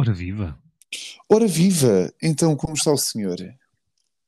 Ora 0.00 0.14
viva! 0.14 0.58
Ora 1.28 1.46
viva! 1.46 2.10
Então, 2.22 2.56
como 2.56 2.72
está 2.72 2.90
o 2.90 2.96
senhor? 2.96 3.36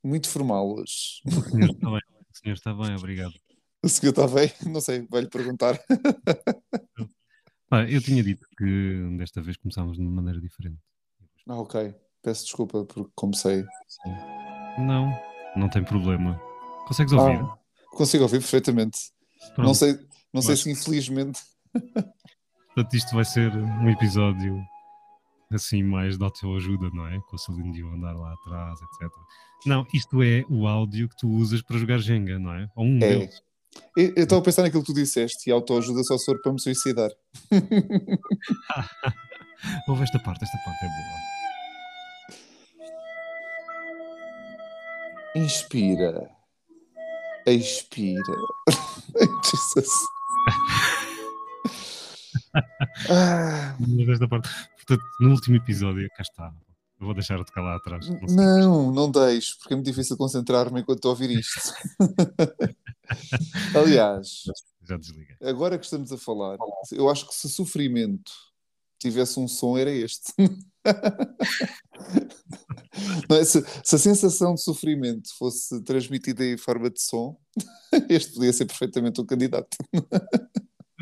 Muito 0.04 0.28
formal 0.28 0.70
hoje. 0.70 1.22
O 1.24 1.40
senhor 1.40 1.70
está 1.70 1.90
bem, 1.90 2.00
o 2.30 2.36
senhor 2.36 2.54
está 2.54 2.74
bem, 2.74 2.94
obrigado. 2.94 3.32
O 3.82 3.88
senhor 3.88 4.10
está 4.10 4.28
bem? 4.28 4.52
Não 4.70 4.82
sei, 4.82 5.06
vai-lhe 5.10 5.30
perguntar. 5.30 5.80
Pá, 7.70 7.88
eu 7.88 8.02
tinha 8.02 8.22
dito 8.22 8.46
que 8.58 9.16
desta 9.16 9.40
vez 9.40 9.56
começámos 9.56 9.96
de 9.96 10.02
uma 10.02 10.10
maneira 10.10 10.38
diferente. 10.42 10.76
Ah, 11.48 11.56
ok. 11.56 11.94
Peço 12.20 12.44
desculpa 12.44 12.84
porque 12.84 13.10
comecei. 13.14 13.64
Não, 14.76 15.10
não 15.56 15.70
tem 15.70 15.82
problema. 15.82 16.38
Consegues 16.86 17.14
ouvir? 17.14 17.40
Ah, 17.40 17.58
consigo 17.92 18.24
ouvir 18.24 18.40
perfeitamente. 18.40 18.98
Pronto. 19.54 19.68
Não 19.68 19.72
sei, 19.72 19.98
não 20.34 20.42
sei 20.42 20.54
se 20.54 20.70
infelizmente. 20.70 21.40
Portanto, 21.72 22.94
isto 22.94 23.14
vai 23.14 23.24
ser 23.24 23.50
um 23.56 23.88
episódio 23.88 24.62
assim 25.54 25.82
mais 25.82 26.16
de 26.18 26.24
autoajuda, 26.24 26.90
não 26.92 27.06
é? 27.06 27.18
Com 27.28 27.36
o 27.36 27.38
Celine 27.38 27.72
Dion 27.72 27.94
andar 27.94 28.12
lá 28.14 28.32
atrás, 28.34 28.78
etc. 28.80 29.10
Não, 29.66 29.86
isto 29.94 30.22
é 30.22 30.44
o 30.50 30.66
áudio 30.66 31.08
que 31.08 31.16
tu 31.16 31.28
usas 31.28 31.62
para 31.62 31.78
jogar 31.78 31.98
Jenga, 31.98 32.38
não 32.38 32.52
é? 32.54 32.68
Ou 32.76 32.84
um 32.84 32.96
É. 32.96 33.00
deles. 33.00 33.42
Eu 33.96 34.12
estava 34.16 34.40
a 34.40 34.44
pensar 34.44 34.62
naquilo 34.62 34.82
que 34.82 34.92
tu 34.92 34.94
disseste 34.94 35.48
e 35.48 35.52
autoajuda 35.52 36.02
só 36.04 36.18
for 36.18 36.40
para 36.42 36.52
me 36.52 36.60
suicidar. 36.60 37.10
Ouve 39.88 40.02
esta 40.02 40.18
parte, 40.18 40.44
esta 40.44 40.58
parte 40.58 40.84
é 40.84 40.88
boa. 40.88 41.22
Inspira. 45.44 46.30
Expira. 47.46 48.36
Jesus. 49.44 49.88
Ah, 53.08 53.74
esta 54.10 54.28
parte. 54.28 54.48
Portanto, 54.86 55.02
no 55.20 55.30
último 55.30 55.56
episódio, 55.56 56.08
cá 56.16 56.22
está. 56.22 56.52
Eu 57.00 57.06
vou 57.06 57.14
deixar 57.14 57.36
de 57.38 57.44
tocar 57.44 57.62
lá 57.62 57.76
atrás. 57.76 58.08
Não 58.08 58.18
não, 58.28 58.92
não 58.92 59.10
deixo, 59.10 59.58
porque 59.58 59.74
é 59.74 59.76
muito 59.76 59.86
difícil 59.86 60.16
concentrar-me 60.16 60.80
enquanto 60.80 60.98
estou 60.98 61.10
a 61.10 61.12
ouvir 61.14 61.30
isto. 61.30 61.74
Aliás, 63.74 64.42
Já 64.82 64.96
desliguei. 64.96 65.36
agora 65.42 65.78
que 65.78 65.84
estamos 65.84 66.12
a 66.12 66.18
falar, 66.18 66.58
eu 66.92 67.10
acho 67.10 67.26
que 67.26 67.34
se 67.34 67.48
sofrimento 67.48 68.30
tivesse 69.00 69.40
um 69.40 69.48
som, 69.48 69.76
era 69.76 69.90
este. 69.90 70.32
É? 73.30 73.44
se, 73.44 73.64
se 73.82 73.96
a 73.96 73.98
sensação 73.98 74.54
de 74.54 74.62
sofrimento 74.62 75.30
fosse 75.38 75.82
transmitida 75.82 76.44
em 76.44 76.58
forma 76.58 76.90
de 76.90 77.00
som, 77.00 77.36
este 78.08 78.34
podia 78.34 78.52
ser 78.52 78.66
perfeitamente 78.66 79.20
um 79.20 79.24
candidato. 79.24 79.76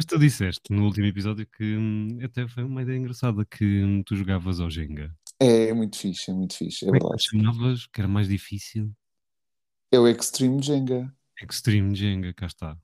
Mas 0.01 0.07
tu 0.07 0.19
disseste 0.19 0.63
no 0.73 0.87
último 0.87 1.05
episódio 1.05 1.47
que 1.47 1.77
hum, 1.77 2.21
até 2.25 2.49
foi 2.49 2.65
uma 2.65 2.81
ideia 2.81 2.97
engraçada 2.97 3.45
que 3.45 3.85
hum, 3.85 4.03
tu 4.03 4.17
jogavas 4.17 4.59
ao 4.59 4.71
Jenga. 4.71 5.15
É, 5.39 5.69
é 5.69 5.75
muito 5.75 5.99
fixe, 5.99 6.31
é 6.31 6.33
muito 6.35 6.57
fixe, 6.57 6.87
é 6.87 6.89
Como 6.89 6.97
é 6.97 7.01
que 7.01 7.05
verdade. 7.07 7.23
chamavas 7.23 7.87
que 7.87 8.01
era 8.01 8.09
mais 8.09 8.27
difícil? 8.27 8.91
É 9.93 9.99
o 10.01 10.09
Extreme 10.09 10.63
Jenga, 10.63 11.15
Extreme 11.43 11.95
Jenga, 11.95 12.33
cá 12.33 12.47
está. 12.47 12.79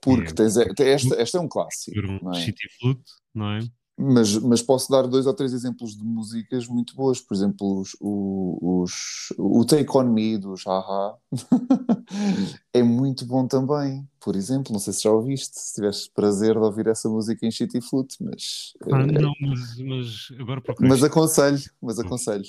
porque 0.00 0.30
É. 0.30 0.32
tens, 0.32 0.56
esta, 0.56 1.20
esta 1.20 1.38
é 1.38 1.40
um 1.40 1.48
clássico, 1.48 1.98
Era 1.98 2.06
um 2.08 2.20
não 2.22 2.30
é? 2.30 2.34
City 2.40 2.68
Flute, 2.78 3.02
não 3.34 3.50
é? 3.50 3.58
Mas, 3.98 4.34
mas 4.38 4.62
posso 4.62 4.90
dar 4.92 5.08
dois 5.08 5.26
ou 5.26 5.34
três 5.34 5.52
exemplos 5.52 5.96
de 5.96 6.04
músicas 6.04 6.68
muito 6.68 6.94
boas. 6.94 7.20
Por 7.20 7.34
exemplo, 7.34 7.80
os, 7.80 7.96
o- 8.00 8.82
os, 8.82 8.92
o 9.36 9.62
Take 9.64 9.90
On 9.94 10.04
Me 10.04 10.38
dos 10.38 10.64
Haha 10.64 11.18
é 12.72 12.82
muito 13.10 13.26
bom 13.26 13.46
também. 13.46 14.08
Por 14.20 14.36
exemplo, 14.36 14.72
não 14.72 14.78
sei 14.78 14.92
se 14.92 15.02
já 15.02 15.10
ouviste, 15.10 15.58
se 15.58 15.74
tiveste 15.74 16.10
prazer 16.14 16.52
de 16.54 16.60
ouvir 16.60 16.86
essa 16.86 17.08
música 17.08 17.44
em 17.44 17.50
Shitty 17.50 17.80
Flute, 17.80 18.16
mas, 18.22 18.72
Ah, 18.84 19.00
eh, 19.02 19.06
não, 19.20 19.32
mas, 19.40 19.78
mas 19.78 20.28
agora 20.40 20.60
procurei. 20.60 20.88
mas 20.88 21.02
aconselho, 21.02 21.58
mas 21.82 21.98
aconselho. 21.98 22.44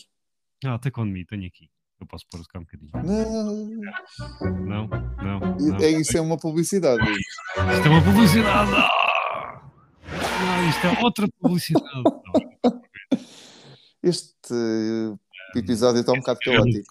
Ah, 0.64 0.76
até 0.76 0.92
com 0.92 1.04
me, 1.04 1.26
tenho 1.26 1.48
aqui. 1.48 1.68
Eu 2.00 2.06
posso 2.08 2.26
pôr 2.32 2.40
cá 2.48 2.60
um 2.60 2.64
bocadinho. 2.64 2.92
Não, 2.94 4.88
Não, 4.88 4.88
não, 4.88 5.40
não. 5.60 5.78
é 5.78 5.90
isso, 5.90 6.18
é 6.18 6.22
uma 6.22 6.38
publicidade. 6.38 7.02
Isto 7.12 7.88
é 7.88 7.90
uma 7.90 8.04
publicidade! 8.04 8.72
Ah! 8.76 9.62
Ah, 10.08 10.70
isto 10.70 10.88
é 10.88 11.04
outra 11.04 11.28
publicidade! 11.40 11.86
Este 14.04 14.34
eh, 14.52 15.60
episódio 15.60 16.00
está 16.02 16.12
um 16.12 16.18
bocado 16.18 16.40
caótico. 16.44 16.88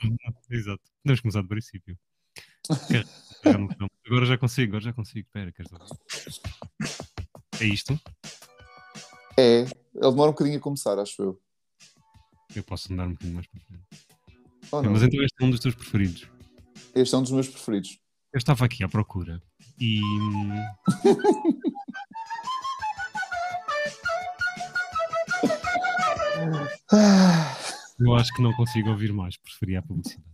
Exato. 0.48 0.80
Podemos 1.02 1.20
começar 1.20 1.42
do 1.42 1.48
princípio. 1.48 1.96
Botão. 3.42 3.88
Agora 4.06 4.26
já 4.26 4.38
consigo, 4.38 4.70
agora 4.72 4.84
já 4.84 4.92
consigo. 4.92 5.26
Espera, 5.26 5.52
queres? 5.52 5.70
É 7.60 7.64
isto? 7.64 7.98
É, 9.38 9.60
ele 9.60 9.70
demora 9.94 10.30
um 10.30 10.32
bocadinho 10.32 10.58
a 10.58 10.60
começar, 10.60 10.98
acho 10.98 11.22
eu. 11.22 11.40
Eu 12.54 12.62
posso 12.64 12.92
andar 12.92 13.06
um 13.06 13.12
bocadinho 13.12 13.34
mais 13.34 13.46
para 13.46 13.60
frente. 13.60 13.84
Ou 14.72 14.82
não? 14.82 14.92
Mas 14.92 15.02
então 15.02 15.22
este 15.22 15.34
é 15.40 15.44
um 15.44 15.50
dos 15.50 15.60
teus 15.60 15.74
preferidos. 15.74 16.28
Este 16.94 17.14
é 17.14 17.18
um 17.18 17.22
dos 17.22 17.30
meus 17.30 17.48
preferidos. 17.48 17.98
Eu 18.32 18.38
estava 18.38 18.64
aqui 18.64 18.84
à 18.84 18.88
procura 18.88 19.42
e. 19.78 20.00
Eu 28.00 28.14
acho 28.14 28.32
que 28.32 28.42
não 28.42 28.52
consigo 28.54 28.88
ouvir 28.90 29.12
mais, 29.12 29.36
preferia 29.36 29.80
a 29.80 29.82
publicidade. 29.82 30.29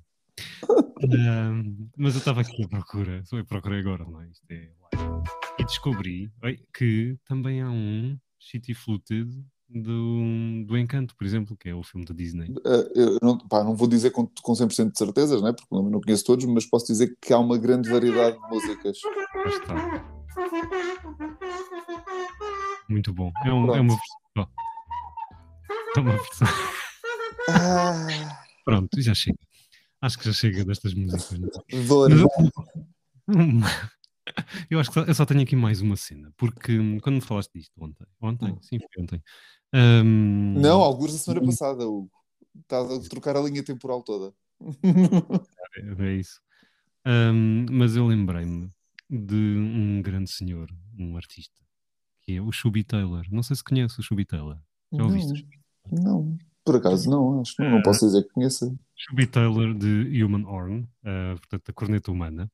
Mas 1.96 2.14
eu 2.14 2.18
estava 2.20 2.40
aqui 2.40 2.64
à 2.64 2.68
procura, 2.68 3.22
só 3.24 3.36
eu 3.36 3.44
procurei 3.44 3.80
agora, 3.80 4.04
não 4.04 4.20
é? 4.20 4.28
Isto 4.28 4.44
é 4.50 4.70
live. 4.94 5.22
E 5.58 5.64
descobri 5.64 6.30
que 6.74 7.16
também 7.26 7.60
há 7.60 7.70
um 7.70 8.16
Shitty 8.38 8.74
Fluted 8.74 9.30
do, 9.68 10.64
do 10.66 10.78
Encanto, 10.78 11.14
por 11.16 11.26
exemplo, 11.26 11.56
que 11.56 11.68
é 11.68 11.74
o 11.74 11.82
filme 11.82 12.06
da 12.06 12.14
Disney. 12.14 12.52
Eh, 12.64 13.18
não, 13.22 13.36
pá, 13.36 13.64
não 13.64 13.74
vou 13.74 13.88
dizer 13.88 14.10
com, 14.10 14.26
com 14.42 14.52
100% 14.52 14.92
de 14.92 14.98
certezas, 14.98 15.42
né? 15.42 15.52
porque 15.52 15.74
não, 15.74 15.82
não 15.90 16.00
conheço 16.00 16.24
todos, 16.24 16.44
mas 16.46 16.64
posso 16.66 16.86
dizer 16.86 17.16
que 17.20 17.32
há 17.32 17.38
uma 17.38 17.58
grande 17.58 17.90
variedade 17.90 18.40
de 18.40 18.48
músicas. 18.48 18.96
Está. 19.46 19.74
Muito 22.88 23.12
bom. 23.12 23.32
É, 23.44 23.52
um- 23.52 23.74
é 23.74 23.80
uma 23.80 23.96
versão. 23.96 24.52
É 25.96 26.00
uma 26.00 26.12
versão. 26.12 26.48
Ah, 27.50 28.38
Pronto, 28.64 29.00
já 29.00 29.14
chega. 29.14 29.38
Acho 30.00 30.18
que 30.18 30.24
já 30.26 30.32
chega 30.32 30.64
destas 30.64 30.94
músicas. 30.94 31.32
é? 31.32 31.86
dor. 31.86 32.10
Mas 32.10 32.20
eu- 34.70 34.78
acho 34.80 34.90
que 34.90 34.94
só- 34.94 35.04
eu 35.06 35.14
só 35.14 35.24
tenho 35.26 35.42
aqui 35.42 35.56
mais 35.56 35.80
uma 35.80 35.96
cena, 35.96 36.32
porque 36.36 36.78
hum, 36.78 36.98
quando 37.00 37.16
me 37.16 37.20
falaste 37.20 37.52
disto 37.54 37.72
ontem, 37.82 38.06
ontem, 38.20 38.52
Hum. 38.52 38.58
sim, 38.62 38.78
foi 38.78 39.02
ontem. 39.02 39.22
hum, 39.74 40.54
Não, 40.60 40.80
alguns 40.82 41.12
da 41.12 41.18
semana 41.18 41.46
passada, 41.46 41.86
Hugo. 41.88 42.10
Estás 42.60 42.90
a 42.90 43.00
trocar 43.08 43.36
a 43.36 43.40
linha 43.42 43.62
temporal 43.62 44.02
toda. 44.02 44.34
é, 45.76 46.04
é 46.06 46.12
isso. 46.16 46.40
Hum, 47.06 47.66
mas 47.70 47.96
eu 47.96 48.06
lembrei-me 48.06 48.68
de 49.08 49.34
um 49.34 50.02
grande 50.02 50.30
senhor, 50.30 50.68
um 50.98 51.16
artista, 51.16 51.60
que 52.22 52.32
é 52.36 52.40
o 52.42 52.50
Shubi 52.50 52.82
Taylor. 52.82 53.24
Não 53.30 53.42
sei 53.42 53.54
se 53.56 53.62
conhece 53.64 54.00
o 54.00 54.02
Shubi 54.02 54.24
Taylor. 54.24 54.58
Já 54.92 55.04
ouviste? 55.04 55.46
Não, 55.92 56.02
não, 56.22 56.38
por 56.66 56.76
acaso 56.76 57.08
não, 57.08 57.40
acho 57.40 57.54
que 57.56 57.62
não, 57.62 57.70
não 57.70 57.82
posso 57.82 58.04
dizer 58.04 58.22
que 58.24 58.28
conheça. 58.30 58.74
Shubi 58.94 59.26
Taylor 59.26 59.72
de 59.72 60.22
Human 60.22 60.44
Horn, 60.44 60.80
uh, 60.82 61.36
portanto, 61.38 61.68
a 61.68 61.72
corneta 61.72 62.10
humana. 62.10 62.50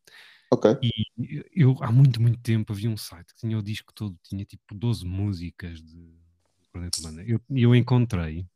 Ok. 0.52 0.76
E 0.82 1.42
eu, 1.54 1.74
há 1.80 1.90
muito, 1.90 2.20
muito 2.20 2.38
tempo, 2.40 2.72
havia 2.72 2.90
um 2.90 2.96
site 2.96 3.28
que 3.34 3.40
tinha 3.40 3.58
o 3.58 3.62
disco 3.62 3.92
todo, 3.94 4.14
tinha 4.22 4.44
tipo 4.44 4.74
12 4.74 5.04
músicas 5.06 5.80
de 5.82 6.12
Corneta 6.70 7.00
Humana. 7.00 7.22
Eu, 7.26 7.40
e 7.50 7.62
eu 7.62 7.74
encontrei, 7.74 8.46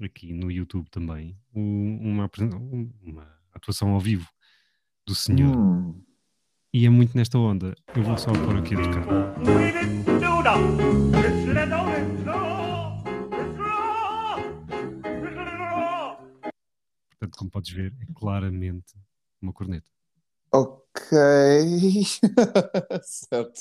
aqui 0.00 0.32
no 0.32 0.50
YouTube 0.50 0.90
também, 0.90 1.38
um- 1.54 1.98
uma, 2.02 2.28
um- 2.52 2.90
uma 3.02 3.28
atuação 3.52 3.90
ao 3.90 4.00
vivo 4.00 4.28
do 5.06 5.14
senhor. 5.14 5.56
Hum. 5.56 6.02
E 6.72 6.86
é 6.86 6.90
muito 6.90 7.16
nesta 7.16 7.38
onda. 7.38 7.72
Eu 7.94 8.02
vou 8.02 8.18
só 8.18 8.32
pôr 8.32 8.56
aqui 8.56 8.74
a 8.74 8.82
tocar. 8.82 9.34
Portanto, 17.24 17.38
como 17.38 17.50
podes 17.50 17.72
ver, 17.72 17.94
é 18.00 18.06
claramente 18.14 18.94
uma 19.40 19.52
corneta. 19.52 19.88
Ok. 20.52 21.10
certo. 23.02 23.60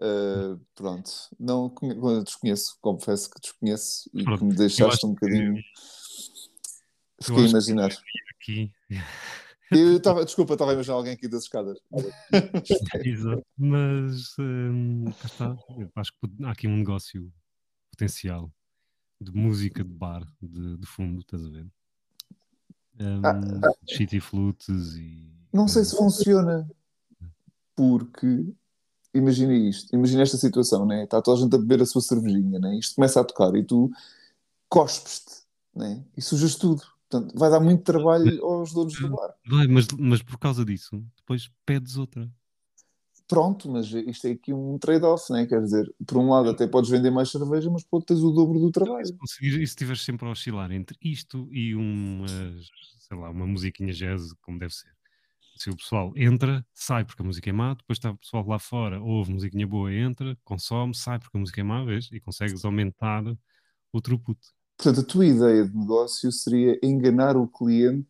Uh, 0.00 0.58
pronto. 0.74 1.10
Não 1.38 1.68
conhe- 1.70 2.24
desconheço, 2.24 2.76
confesso 2.80 3.30
que 3.30 3.40
desconheço 3.40 4.10
e 4.14 4.24
Pronto, 4.24 4.38
que 4.40 4.44
me 4.46 4.54
deixaste 4.54 5.06
um 5.06 5.10
bocadinho. 5.10 5.62
Fiquei 7.20 7.34
acho 7.34 7.44
a 7.44 7.44
que- 7.44 7.50
imaginar. 7.50 7.90
Aqui. 8.40 8.72
Eu 9.70 9.96
estava, 9.96 10.24
desculpa, 10.24 10.52
estava 10.52 10.70
a 10.70 10.74
imaginar 10.74 10.94
alguém 10.94 11.12
aqui 11.14 11.26
das 11.26 11.42
escadas. 11.42 11.76
Exato. 13.04 13.44
Mas 13.56 14.32
hum, 14.38 15.04
cá 15.20 15.26
está. 15.26 15.56
Eu 15.76 15.90
acho 15.96 16.12
que 16.12 16.44
há 16.44 16.50
aqui 16.52 16.68
um 16.68 16.76
negócio 16.76 17.32
potencial 17.90 18.50
de 19.20 19.32
música 19.32 19.82
de 19.82 19.92
bar, 19.92 20.24
de, 20.40 20.76
de 20.76 20.86
fundo, 20.86 21.20
estás 21.20 21.44
a 21.44 21.48
ver? 21.48 21.66
Um, 22.98 23.20
Ah, 23.24 23.72
shitty 23.88 24.20
flutes 24.20 24.96
e. 24.96 25.30
Não 25.52 25.68
sei 25.68 25.84
se 25.84 25.96
funciona, 25.96 26.68
porque 27.74 28.52
imagina 29.14 29.54
isto, 29.54 29.94
imagina 29.94 30.22
esta 30.22 30.36
situação, 30.36 30.86
né? 30.86 31.04
Está 31.04 31.20
toda 31.22 31.38
a 31.38 31.42
gente 31.42 31.54
a 31.54 31.58
beber 31.58 31.82
a 31.82 31.86
sua 31.86 32.02
cervejinha, 32.02 32.58
né? 32.58 32.78
Isto 32.78 32.96
começa 32.96 33.20
a 33.20 33.24
tocar 33.24 33.54
e 33.54 33.64
tu 33.64 33.90
cospes-te 34.68 35.46
né? 35.76 36.02
e 36.16 36.22
sujas 36.22 36.56
tudo. 36.56 36.82
Portanto, 37.08 37.38
vai 37.38 37.50
dar 37.50 37.60
muito 37.60 37.84
trabalho 37.84 38.44
aos 38.44 38.72
donos 38.72 38.98
do 38.98 39.10
bar. 39.10 39.34
Vai, 39.46 39.66
mas, 39.68 39.86
mas 39.96 40.22
por 40.22 40.38
causa 40.38 40.64
disso, 40.64 41.04
depois 41.16 41.50
pedes 41.64 41.96
outra. 41.96 42.28
Pronto, 43.28 43.68
mas 43.68 43.92
isto 43.92 44.26
é 44.28 44.30
aqui 44.30 44.52
um 44.52 44.78
trade-off, 44.78 45.32
né? 45.32 45.46
quer 45.46 45.60
dizer, 45.60 45.92
por 46.06 46.18
um 46.18 46.30
lado 46.30 46.50
até 46.50 46.66
podes 46.66 46.88
vender 46.88 47.10
mais 47.10 47.30
cerveja, 47.30 47.68
mas 47.68 47.84
outro 47.90 48.14
tens 48.14 48.22
o 48.22 48.30
dobro 48.30 48.60
do 48.60 48.70
trabalho. 48.70 49.04
Se, 49.04 49.16
conseguir, 49.16 49.48
e 49.48 49.66
se 49.66 49.72
estiveres 49.72 50.04
sempre 50.04 50.28
a 50.28 50.30
oscilar 50.30 50.70
entre 50.70 50.96
isto 51.02 51.48
e 51.52 51.74
uma, 51.74 52.28
sei 52.28 53.18
lá, 53.18 53.30
uma 53.30 53.46
musiquinha 53.46 53.92
jazz, 53.92 54.32
como 54.42 54.58
deve 54.58 54.72
ser. 54.72 54.94
Se 55.56 55.70
o 55.70 55.76
pessoal 55.76 56.12
entra, 56.14 56.64
sai 56.72 57.04
porque 57.04 57.22
a 57.22 57.24
música 57.24 57.50
é 57.50 57.52
má, 57.52 57.74
depois 57.74 57.96
está 57.96 58.10
o 58.10 58.16
pessoal 58.16 58.46
lá 58.46 58.58
fora, 58.58 59.00
ouve 59.00 59.32
musiquinha 59.32 59.66
boa, 59.66 59.92
entra, 59.92 60.38
consome, 60.44 60.94
sai 60.94 61.18
porque 61.18 61.36
a 61.36 61.40
música 61.40 61.60
é 61.60 61.64
má, 61.64 61.82
vês? 61.84 62.08
E 62.12 62.20
consegues 62.20 62.64
aumentar 62.64 63.24
o 63.92 64.00
throughput. 64.00 64.38
Portanto, 64.76 65.00
a 65.00 65.04
tua 65.04 65.26
ideia 65.26 65.64
de 65.64 65.74
negócio 65.74 66.30
seria 66.30 66.78
enganar 66.82 67.36
o 67.36 67.48
cliente. 67.48 68.06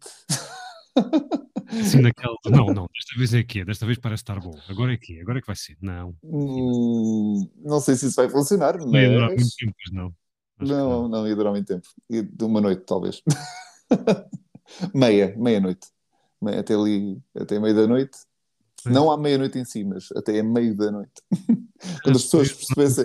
Naquela. 2.00 2.36
Não, 2.46 2.66
não, 2.66 2.88
desta 2.94 3.18
vez 3.18 3.34
é 3.34 3.38
aqui, 3.38 3.64
desta 3.64 3.86
vez 3.86 3.98
parece 3.98 4.22
estar 4.22 4.38
bom. 4.40 4.56
Agora 4.68 4.92
é 4.92 4.94
aqui, 4.94 5.20
agora 5.20 5.38
é 5.38 5.40
que 5.40 5.46
vai 5.46 5.56
ser. 5.56 5.76
Não. 5.80 6.14
Hum, 6.22 7.48
não 7.58 7.80
sei 7.80 7.96
se 7.96 8.06
isso 8.06 8.16
vai 8.16 8.28
funcionar, 8.28 8.76
mas. 8.78 8.86
Não 8.86 9.00
ia 9.00 9.10
durar 9.10 9.28
muito 9.28 9.56
tempo, 9.56 9.74
não. 9.92 10.14
Acho 10.58 10.72
não, 10.72 11.02
não. 11.02 11.08
não 11.08 11.28
ia 11.28 11.36
durar 11.36 11.52
muito 11.52 11.66
tempo. 11.66 11.86
De 12.08 12.44
uma 12.44 12.60
noite, 12.60 12.84
talvez. 12.86 13.22
meia, 14.94 15.34
meia-noite. 15.36 15.88
Meia, 16.40 16.60
até 16.60 16.74
ali, 16.74 17.20
até 17.34 17.58
meio 17.58 17.74
da 17.74 17.86
noite. 17.86 18.16
Sim. 18.82 18.90
Não 18.90 19.10
à 19.10 19.18
meia-noite 19.18 19.58
em 19.58 19.64
si, 19.64 19.84
mas 19.84 20.08
até 20.14 20.38
a 20.38 20.44
meio 20.44 20.74
da 20.76 20.90
noite. 20.90 21.22
Quando 22.02 22.16
as 22.16 22.22
pessoas 22.24 22.52
percebessem. 22.52 23.04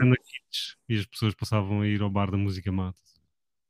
E 0.87 0.97
as 0.97 1.05
pessoas 1.05 1.33
passavam 1.33 1.81
a 1.81 1.87
ir 1.87 2.01
ao 2.01 2.09
bar 2.09 2.29
da 2.29 2.37
música 2.37 2.71
mata. 2.71 2.99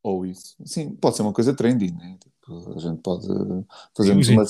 Ou 0.04 0.26
isso. 0.26 0.56
Sim, 0.66 0.96
pode 0.96 1.16
ser 1.16 1.22
uma 1.22 1.34
coisa 1.34 1.54
trendy, 1.54 1.92
né? 1.92 2.18
Tipo, 2.20 2.74
a 2.76 2.80
gente 2.80 3.02
pode 3.02 3.28
fazermos 3.96 4.28
uma, 4.30 4.46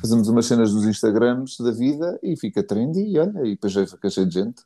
fazemos 0.00 0.28
umas 0.28 0.46
cenas 0.46 0.72
dos 0.72 0.84
Instagrams 0.84 1.56
da 1.58 1.72
vida 1.72 2.18
e 2.22 2.36
fica 2.36 2.62
trendy 2.62 3.00
e 3.00 3.18
olha, 3.18 3.40
e 3.46 3.50
depois 3.50 3.72
já 3.72 3.86
fica 3.86 4.08
cheio 4.08 4.26
de 4.26 4.34
gente. 4.34 4.62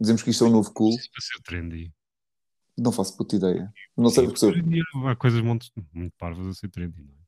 Dizemos 0.00 0.22
que 0.22 0.30
isto 0.30 0.44
é 0.44 0.48
um 0.48 0.52
novo 0.52 0.72
cool. 0.72 0.90
Isso 0.90 1.10
para 1.10 1.24
ser 1.24 1.42
trendy. 1.42 1.92
Não 2.76 2.92
faço 2.92 3.16
puta 3.16 3.34
ideia. 3.34 3.72
Não 3.96 4.10
sei 4.10 4.26
porque 4.26 4.46
Há 5.06 5.16
coisas 5.16 5.40
muito, 5.40 5.66
muito 5.92 6.14
parvas 6.16 6.46
a 6.46 6.54
ser 6.54 6.68
trendy, 6.68 7.02
não 7.02 7.14
é? 7.14 7.18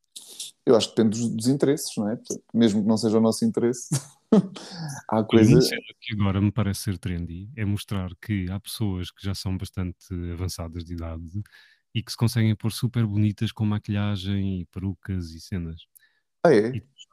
Eu 0.64 0.76
acho 0.76 0.90
que 0.90 0.96
depende 0.96 1.18
dos, 1.18 1.28
dos 1.28 1.48
interesses, 1.48 1.90
não 1.96 2.08
é? 2.08 2.20
Mesmo 2.54 2.82
que 2.82 2.88
não 2.88 2.96
seja 2.96 3.18
o 3.18 3.20
nosso 3.20 3.44
interesse. 3.44 3.88
há 5.08 5.24
coisas. 5.24 5.68
que 6.00 6.14
agora 6.14 6.40
me 6.40 6.52
parece 6.52 6.82
ser 6.82 6.98
trendy 6.98 7.50
é 7.56 7.64
mostrar 7.64 8.10
que 8.22 8.48
há 8.50 8.60
pessoas 8.60 9.10
que 9.10 9.24
já 9.24 9.34
são 9.34 9.56
bastante 9.56 10.06
avançadas 10.32 10.84
de 10.84 10.92
idade 10.92 11.42
e 11.94 12.02
que 12.02 12.10
se 12.10 12.16
conseguem 12.16 12.54
pôr 12.54 12.72
super 12.72 13.06
bonitas 13.06 13.52
com 13.52 13.64
maquilhagem 13.64 14.60
e 14.60 14.64
perucas 14.66 15.30
e 15.30 15.40
cenas. 15.40 15.82
Ah, 16.44 16.54
é? 16.54 16.72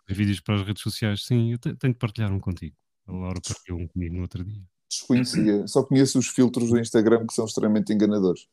E 0.10 0.14
vídeos 0.14 0.40
para 0.40 0.56
as 0.56 0.66
redes 0.66 0.82
sociais, 0.82 1.26
sim, 1.26 1.52
eu 1.52 1.58
tenho 1.60 1.94
de 1.94 2.00
partilhar 2.00 2.32
um 2.32 2.40
contigo. 2.40 2.76
A 3.08 3.12
Laura 3.12 3.42
partilhou 3.46 3.80
um 3.80 3.88
comigo 3.88 4.16
no 4.16 4.22
outro 4.22 4.44
dia. 4.44 4.62
Desconhecia, 4.90 5.68
só 5.68 5.84
conheço 5.84 6.20
os 6.20 6.28
filtros 6.28 6.70
do 6.70 6.80
Instagram 6.80 7.26
que 7.26 7.34
são 7.34 7.46
extremamente 7.46 7.94
enganadores. 7.94 8.48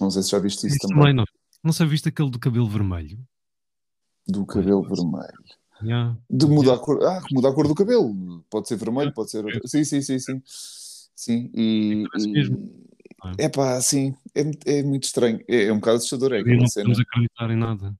Não 0.00 0.10
sei 0.10 0.22
se 0.22 0.30
já 0.30 0.38
viste 0.38 0.66
isso, 0.66 0.76
isso 0.76 0.88
também. 0.88 0.98
também. 0.98 1.14
não. 1.14 1.24
Não 1.62 1.72
sei, 1.72 1.86
viste 1.86 2.08
aquele 2.08 2.30
do 2.30 2.38
cabelo 2.38 2.68
vermelho? 2.68 3.18
Do 4.26 4.46
cabelo 4.46 4.82
vermelho. 4.82 5.44
Yeah. 5.82 6.16
De 6.30 6.46
mudar 6.46 6.72
yeah. 6.72 6.82
a 6.82 6.84
cor. 6.84 7.04
Ah, 7.04 7.20
mudar 7.32 7.50
a 7.50 7.52
cor 7.52 7.66
do 7.66 7.74
cabelo. 7.74 8.44
Pode 8.48 8.68
ser 8.68 8.76
vermelho, 8.76 9.12
pode 9.12 9.30
ser. 9.30 9.44
Sim, 9.66 9.84
sim, 9.84 10.00
sim, 10.00 10.18
sim. 10.18 10.42
Sim, 11.14 11.50
e. 11.52 12.04
É 13.38 13.46
e... 13.46 13.48
pá, 13.48 13.80
sim, 13.80 14.14
é, 14.38 14.78
é 14.78 14.82
muito 14.82 15.04
estranho. 15.04 15.40
É, 15.48 15.64
é 15.64 15.72
um 15.72 15.76
bocado 15.76 15.98
assustador. 15.98 16.32
É 16.32 16.42
não 16.42 16.64
podemos 16.66 17.00
acreditar 17.00 17.50
em 17.50 17.56
nada. 17.56 17.94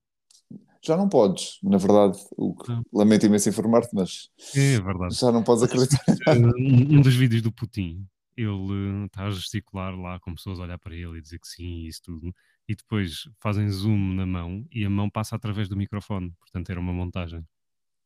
Já 0.80 0.96
não 0.96 1.08
podes, 1.08 1.58
na 1.62 1.76
verdade. 1.76 2.18
O 2.36 2.54
que, 2.54 2.72
lamento 2.92 3.26
imenso 3.26 3.48
informar-te, 3.48 3.88
mas. 3.92 4.30
É 4.54 4.80
verdade. 4.80 5.14
Já 5.14 5.32
não 5.32 5.42
podes 5.42 5.62
acreditar 5.62 6.04
em 6.36 6.40
nada. 6.40 6.56
Um, 6.56 6.98
um 6.98 7.00
dos 7.00 7.14
vídeos 7.14 7.42
do 7.42 7.52
Putin, 7.52 8.06
ele 8.36 9.06
está 9.06 9.24
a 9.24 9.30
gesticular 9.30 9.98
lá 9.98 10.20
com 10.20 10.34
pessoas 10.34 10.60
a 10.60 10.62
olhar 10.62 10.78
para 10.78 10.94
ele 10.94 11.18
e 11.18 11.20
dizer 11.20 11.40
que 11.40 11.48
sim, 11.48 11.64
e 11.64 11.88
isso 11.88 12.00
tudo. 12.02 12.34
E 12.68 12.76
depois 12.76 13.28
fazem 13.40 13.68
zoom 13.68 14.14
na 14.14 14.26
mão 14.26 14.64
e 14.70 14.84
a 14.84 14.90
mão 14.90 15.10
passa 15.10 15.34
através 15.34 15.68
do 15.68 15.76
microfone. 15.76 16.32
Portanto, 16.38 16.70
era 16.70 16.78
uma 16.78 16.92
montagem. 16.92 17.44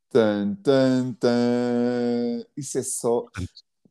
Tan, 0.08 0.54
tan, 0.56 1.12
tan. 1.14 2.44
Isso 2.56 2.78
é 2.78 2.82
só. 2.82 3.26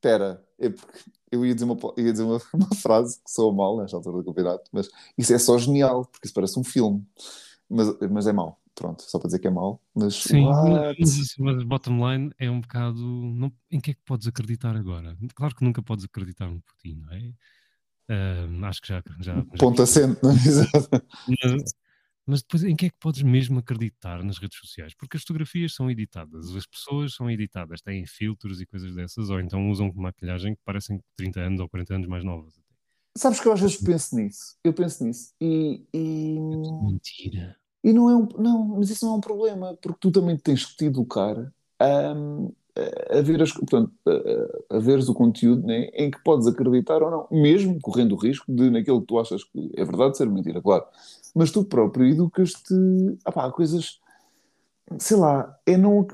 Espera, 0.01 0.43
é 0.57 0.67
porque 0.71 0.97
eu 1.31 1.45
ia 1.45 1.53
dizer, 1.53 1.65
uma, 1.65 1.77
ia 1.95 2.11
dizer 2.11 2.23
uma, 2.23 2.41
uma, 2.55 2.75
frase 2.75 3.21
que 3.23 3.29
sou 3.29 3.53
mal 3.53 3.77
nesta 3.77 3.95
altura 3.95 4.17
do 4.17 4.25
campeonato, 4.25 4.63
mas 4.73 4.89
isso 5.15 5.31
é 5.31 5.37
só 5.37 5.59
genial, 5.59 6.05
porque 6.05 6.25
isso 6.25 6.33
parece 6.33 6.59
um 6.59 6.63
filme. 6.63 7.05
Mas, 7.69 7.87
mas 8.09 8.25
é 8.25 8.33
mau, 8.33 8.59
pronto, 8.73 9.03
só 9.03 9.19
para 9.19 9.27
dizer 9.27 9.37
que 9.37 9.47
é 9.47 9.51
mau. 9.51 9.79
Mas, 9.93 10.15
Sim, 10.15 10.45
mas, 10.45 11.35
mas 11.37 11.63
bottom 11.63 12.09
line 12.09 12.31
é 12.39 12.49
um 12.49 12.61
bocado. 12.61 12.99
Não, 12.99 13.51
em 13.69 13.79
que 13.79 13.91
é 13.91 13.93
que 13.93 14.01
podes 14.03 14.25
acreditar 14.25 14.75
agora? 14.75 15.15
Claro 15.35 15.55
que 15.55 15.63
nunca 15.63 15.83
podes 15.83 16.03
acreditar 16.03 16.49
no 16.49 16.61
Putin, 16.61 16.95
não 16.95 17.13
é? 17.13 17.33
Uh, 18.09 18.65
acho 18.65 18.81
que 18.81 18.87
já. 18.87 19.03
já, 19.19 19.35
já 19.35 19.43
Ponto 19.59 19.83
assente, 19.83 20.19
não 20.23 20.31
é? 20.31 20.35
Mas, 22.25 22.41
depois, 22.41 22.63
em 22.63 22.75
que 22.75 22.85
é 22.85 22.89
que 22.89 22.95
podes 22.99 23.23
mesmo 23.23 23.59
acreditar 23.59 24.23
nas 24.23 24.37
redes 24.37 24.57
sociais? 24.59 24.93
Porque 24.93 25.17
as 25.17 25.23
fotografias 25.23 25.73
são 25.73 25.89
editadas, 25.89 26.55
as 26.55 26.65
pessoas 26.65 27.15
são 27.15 27.29
editadas, 27.29 27.81
têm 27.81 28.05
filtros 28.05 28.61
e 28.61 28.65
coisas 28.65 28.93
dessas, 28.93 29.29
ou 29.29 29.39
então 29.39 29.69
usam 29.69 29.91
maquilhagem 29.95 30.55
que 30.55 30.61
parecem 30.63 30.99
30 31.17 31.39
anos 31.39 31.59
ou 31.59 31.69
40 31.69 31.95
anos 31.95 32.07
mais 32.07 32.23
novas. 32.23 32.53
Sabes 33.17 33.39
que 33.39 33.47
eu 33.47 33.53
às 33.53 33.59
vezes 33.59 33.77
penso 33.77 34.15
nisso. 34.15 34.55
Eu 34.63 34.73
penso 34.73 35.03
nisso. 35.03 35.33
E. 35.41 35.83
e... 35.93 36.37
Mentira. 36.83 37.57
E 37.83 37.91
não 37.91 38.09
é 38.09 38.15
um. 38.15 38.27
Não, 38.37 38.65
mas 38.77 38.89
isso 38.89 39.05
não 39.05 39.15
é 39.15 39.17
um 39.17 39.21
problema, 39.21 39.75
porque 39.81 39.97
tu 39.99 40.11
também 40.11 40.37
tens 40.37 40.65
que 40.65 40.77
te 40.77 40.85
educar 40.85 41.51
a, 41.79 43.17
a 43.17 43.21
ver 43.21 43.41
as, 43.41 43.51
portanto, 43.51 43.91
a, 44.07 44.77
a 44.77 44.79
veres 44.79 45.09
o 45.09 45.13
conteúdo 45.13 45.65
né, 45.65 45.89
em 45.93 46.09
que 46.09 46.23
podes 46.23 46.47
acreditar 46.47 47.01
ou 47.01 47.11
não, 47.11 47.27
mesmo 47.31 47.79
correndo 47.81 48.13
o 48.13 48.17
risco 48.17 48.45
de 48.53 48.69
naquele 48.69 49.01
que 49.01 49.07
tu 49.07 49.19
achas 49.19 49.43
que 49.43 49.71
é 49.75 49.83
verdade 49.83 50.15
ser 50.15 50.29
mentira, 50.29 50.61
claro 50.61 50.85
mas 51.35 51.51
tu 51.51 51.63
próprio 51.63 52.05
educas-te 52.07 52.73
a 53.25 53.51
coisas, 53.51 53.99
sei 54.99 55.17
lá, 55.17 55.57
é 55.65 55.77
não. 55.77 56.07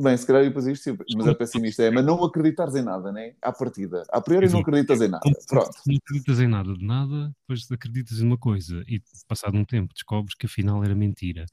Bem, 0.00 0.16
se 0.16 0.26
calhar 0.26 0.42
eu 0.42 0.48
depois 0.48 0.66
isto, 0.66 0.96
mas 1.16 1.26
é 1.26 1.34
pessimista, 1.34 1.82
é, 1.82 1.90
mas 1.90 2.04
não 2.04 2.22
acreditares 2.22 2.74
em 2.76 2.82
nada, 2.82 3.10
né? 3.10 3.34
À 3.42 3.52
partida. 3.52 4.04
A 4.10 4.20
priori 4.20 4.48
não 4.48 4.60
acreditas 4.60 5.00
em 5.00 5.08
nada. 5.08 5.24
Pronto. 5.48 5.70
Não 5.86 5.96
acreditas 5.96 6.40
em 6.40 6.46
nada 6.46 6.72
de 6.72 6.84
nada, 6.84 7.34
depois 7.40 7.66
acreditas 7.70 8.20
em 8.20 8.26
uma 8.26 8.38
coisa 8.38 8.84
e 8.86 9.02
passado 9.26 9.56
um 9.56 9.64
tempo 9.64 9.92
descobres 9.92 10.34
que 10.34 10.46
afinal 10.46 10.84
era 10.84 10.94
mentira. 10.94 11.46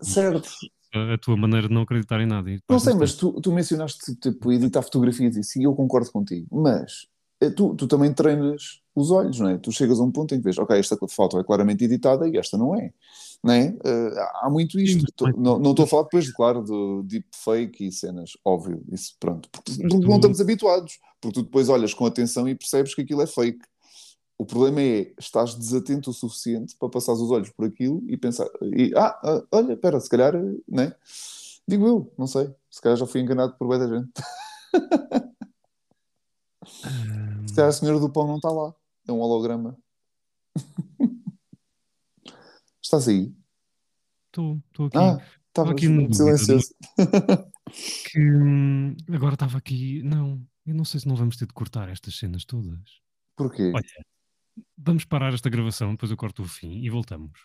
Certo. 0.00 0.50
A, 0.92 1.14
a 1.14 1.18
tua 1.18 1.36
maneira 1.36 1.68
de 1.68 1.74
não 1.74 1.82
acreditar 1.82 2.20
em 2.20 2.26
nada. 2.26 2.50
Não 2.68 2.80
sei, 2.80 2.94
mas 2.94 3.14
tu, 3.14 3.40
tu 3.40 3.52
mencionaste 3.52 4.16
tipo, 4.16 4.52
editar 4.52 4.82
fotografias 4.82 5.36
e 5.36 5.44
sim, 5.44 5.64
eu 5.64 5.74
concordo 5.74 6.10
contigo, 6.10 6.48
mas 6.50 7.06
tu, 7.50 7.74
tu 7.74 7.86
também 7.86 8.12
treinas 8.12 8.80
os 8.94 9.10
olhos, 9.10 9.40
não 9.40 9.48
é? 9.48 9.58
Tu 9.58 9.72
chegas 9.72 9.98
a 9.98 10.02
um 10.02 10.10
ponto 10.10 10.34
em 10.34 10.38
que 10.38 10.44
vês, 10.44 10.56
ok, 10.56 10.78
esta 10.78 10.96
foto 11.08 11.38
é 11.38 11.44
claramente 11.44 11.84
editada 11.84 12.28
e 12.28 12.36
esta 12.36 12.56
não 12.56 12.74
é. 12.74 12.92
Não 13.42 13.52
é? 13.52 13.76
Uh, 13.84 14.20
há 14.42 14.48
muito 14.50 14.78
isto. 14.78 15.04
não, 15.36 15.58
não 15.58 15.72
estou 15.72 15.84
a 15.84 15.88
falar 15.88 16.02
depois, 16.04 16.32
claro, 16.32 16.62
do 16.62 17.02
deepfake 17.02 17.86
e 17.86 17.92
cenas, 17.92 18.32
óbvio, 18.44 18.82
isso 18.90 19.16
pronto. 19.18 19.48
Porque, 19.50 19.72
porque 19.88 20.06
não 20.06 20.16
estamos 20.16 20.40
habituados. 20.40 20.98
Porque 21.20 21.40
tu 21.40 21.42
depois 21.44 21.68
olhas 21.68 21.92
com 21.92 22.06
atenção 22.06 22.48
e 22.48 22.54
percebes 22.54 22.94
que 22.94 23.02
aquilo 23.02 23.22
é 23.22 23.26
fake. 23.26 23.64
O 24.36 24.44
problema 24.44 24.80
é, 24.80 25.12
estás 25.18 25.54
desatento 25.54 26.10
o 26.10 26.12
suficiente 26.12 26.76
para 26.78 26.88
passar 26.88 27.12
os 27.12 27.30
olhos 27.30 27.50
por 27.50 27.66
aquilo 27.66 28.02
e 28.08 28.16
pensar, 28.16 28.46
e, 28.62 28.92
ah, 28.96 29.18
ah, 29.22 29.42
olha, 29.52 29.74
espera, 29.74 30.00
se 30.00 30.08
calhar, 30.08 30.34
não 30.68 30.82
é? 30.82 30.94
Digo 31.66 31.86
eu, 31.86 32.12
não 32.18 32.26
sei, 32.26 32.50
se 32.68 32.80
calhar 32.80 32.98
já 32.98 33.06
fui 33.06 33.20
enganado 33.20 33.54
por 33.56 33.68
bem 33.68 33.78
da 33.78 33.88
gente. 33.88 34.12
Se 37.54 37.56
calhar 37.56 37.68
a 37.68 37.72
senhora 37.72 38.00
do 38.00 38.10
pão 38.10 38.26
não 38.26 38.34
está 38.34 38.50
lá. 38.50 38.74
É 39.06 39.12
um 39.12 39.20
holograma. 39.20 39.78
Estás 42.82 43.06
aí? 43.06 43.32
Estou, 44.26 44.60
estou 44.66 44.86
aqui. 44.86 44.98
Ah, 44.98 45.24
estava 45.46 45.70
aqui 45.70 45.86
no 45.86 46.12
silencioso. 46.12 46.74
que 48.10 48.18
hum, 48.18 48.96
agora 49.08 49.34
estava 49.34 49.56
aqui. 49.56 50.02
Não, 50.02 50.44
eu 50.66 50.74
não 50.74 50.84
sei 50.84 50.98
se 50.98 51.06
não 51.06 51.14
vamos 51.14 51.36
ter 51.36 51.46
de 51.46 51.54
cortar 51.54 51.88
estas 51.88 52.18
cenas 52.18 52.44
todas. 52.44 53.00
Porquê? 53.36 53.70
Olha, 53.72 53.84
vamos 54.76 55.04
parar 55.04 55.32
esta 55.32 55.48
gravação, 55.48 55.92
depois 55.92 56.10
eu 56.10 56.16
corto 56.16 56.42
o 56.42 56.48
fim 56.48 56.82
e 56.82 56.90
voltamos. 56.90 57.38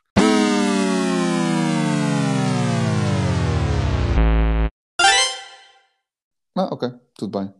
Ah, 6.57 6.69
ok, 6.71 6.89
tudo 7.13 7.39
bem. 7.39 7.53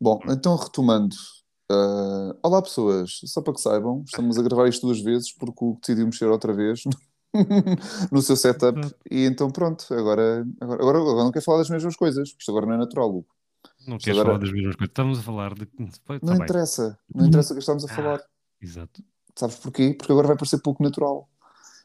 Bom, 0.00 0.20
então 0.28 0.54
retomando. 0.54 1.16
Uh, 1.70 2.34
olá 2.42 2.62
pessoas, 2.62 3.20
só 3.24 3.42
para 3.42 3.52
que 3.52 3.60
saibam, 3.60 4.02
estamos 4.06 4.38
a 4.38 4.42
gravar 4.42 4.68
isto 4.68 4.86
duas 4.86 5.00
vezes 5.00 5.32
porque 5.32 5.64
o 5.64 5.76
decidiu 5.78 6.06
mexer 6.06 6.24
outra 6.24 6.54
vez 6.54 6.82
no 8.10 8.22
seu 8.22 8.36
setup 8.36 8.80
e 9.10 9.26
então 9.26 9.50
pronto, 9.50 9.84
agora, 9.92 10.46
agora, 10.60 10.82
agora, 10.82 10.98
agora 10.98 11.24
não 11.24 11.32
quer 11.32 11.42
falar 11.42 11.58
das 11.58 11.68
mesmas 11.68 11.94
coisas, 11.94 12.28
isto 12.28 12.50
agora 12.50 12.64
não 12.64 12.74
é 12.74 12.78
natural, 12.78 13.10
Hugo. 13.10 13.26
Não 13.86 13.98
queres 13.98 14.18
agora... 14.18 14.28
falar 14.28 14.38
das 14.38 14.52
mesmas 14.52 14.76
coisas, 14.76 14.90
estamos 14.90 15.18
a 15.18 15.22
falar 15.22 15.54
de. 15.54 15.66
Tá 15.66 16.18
não 16.22 16.34
interessa, 16.36 16.98
não 17.14 17.26
interessa 17.26 17.52
o 17.52 17.56
que 17.56 17.60
estamos 17.60 17.84
a 17.84 17.88
falar. 17.88 18.22
exato. 18.60 19.02
Sabes 19.34 19.56
porquê? 19.56 19.94
Porque 19.96 20.10
agora 20.10 20.26
vai 20.26 20.36
parecer 20.36 20.58
pouco 20.58 20.82
natural. 20.82 21.28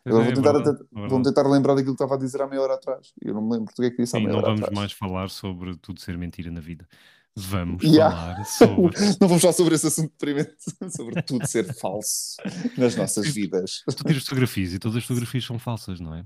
Agora 0.06 0.24
é, 0.24 0.34
vou, 0.34 0.44
tentar, 0.44 0.60
é 0.60 1.08
vou 1.08 1.22
tentar 1.22 1.48
lembrar 1.48 1.76
daquilo 1.76 1.96
que 1.96 2.04
estava 2.04 2.16
a 2.16 2.18
dizer 2.18 2.42
há 2.42 2.48
meia 2.48 2.62
hora 2.62 2.74
atrás. 2.74 3.14
Eu 3.22 3.34
não 3.34 3.42
me 3.42 3.54
lembro 3.54 3.74
do 3.74 3.82
que 3.82 3.88
é 3.88 3.90
que 3.92 4.02
disse 4.02 4.18
há 4.18 4.20
meia 4.20 4.32
não 4.32 4.38
hora 4.38 4.48
vamos 4.48 4.62
atrás. 4.62 4.78
mais 4.78 4.92
falar 4.92 5.30
sobre 5.30 5.78
tudo 5.78 6.02
ser 6.02 6.18
mentira 6.18 6.52
na 6.52 6.60
vida. 6.60 6.88
Vamos 7.36 7.84
Yeah. 7.84 8.16
falar 8.16 8.46
sobre. 8.46 8.96
Não 9.20 9.28
vamos 9.28 9.42
falar 9.42 9.54
sobre 9.54 9.76
esse 9.76 9.88
assunto 9.88 10.12
deprimente, 10.12 10.56
sobre 10.96 11.22
tudo 11.24 11.48
ser 11.48 11.74
falso 11.74 12.38
nas 12.78 12.96
nossas 12.96 13.28
vidas. 13.28 13.82
Tu 13.86 14.04
tiras 14.04 14.24
fotografias 14.24 14.74
e 14.74 14.80
todas 14.80 14.98
as 14.98 15.04
fotografias 15.04 15.44
são 15.46 15.58
falsas, 15.58 16.00
não 16.00 16.14
é? 16.14 16.26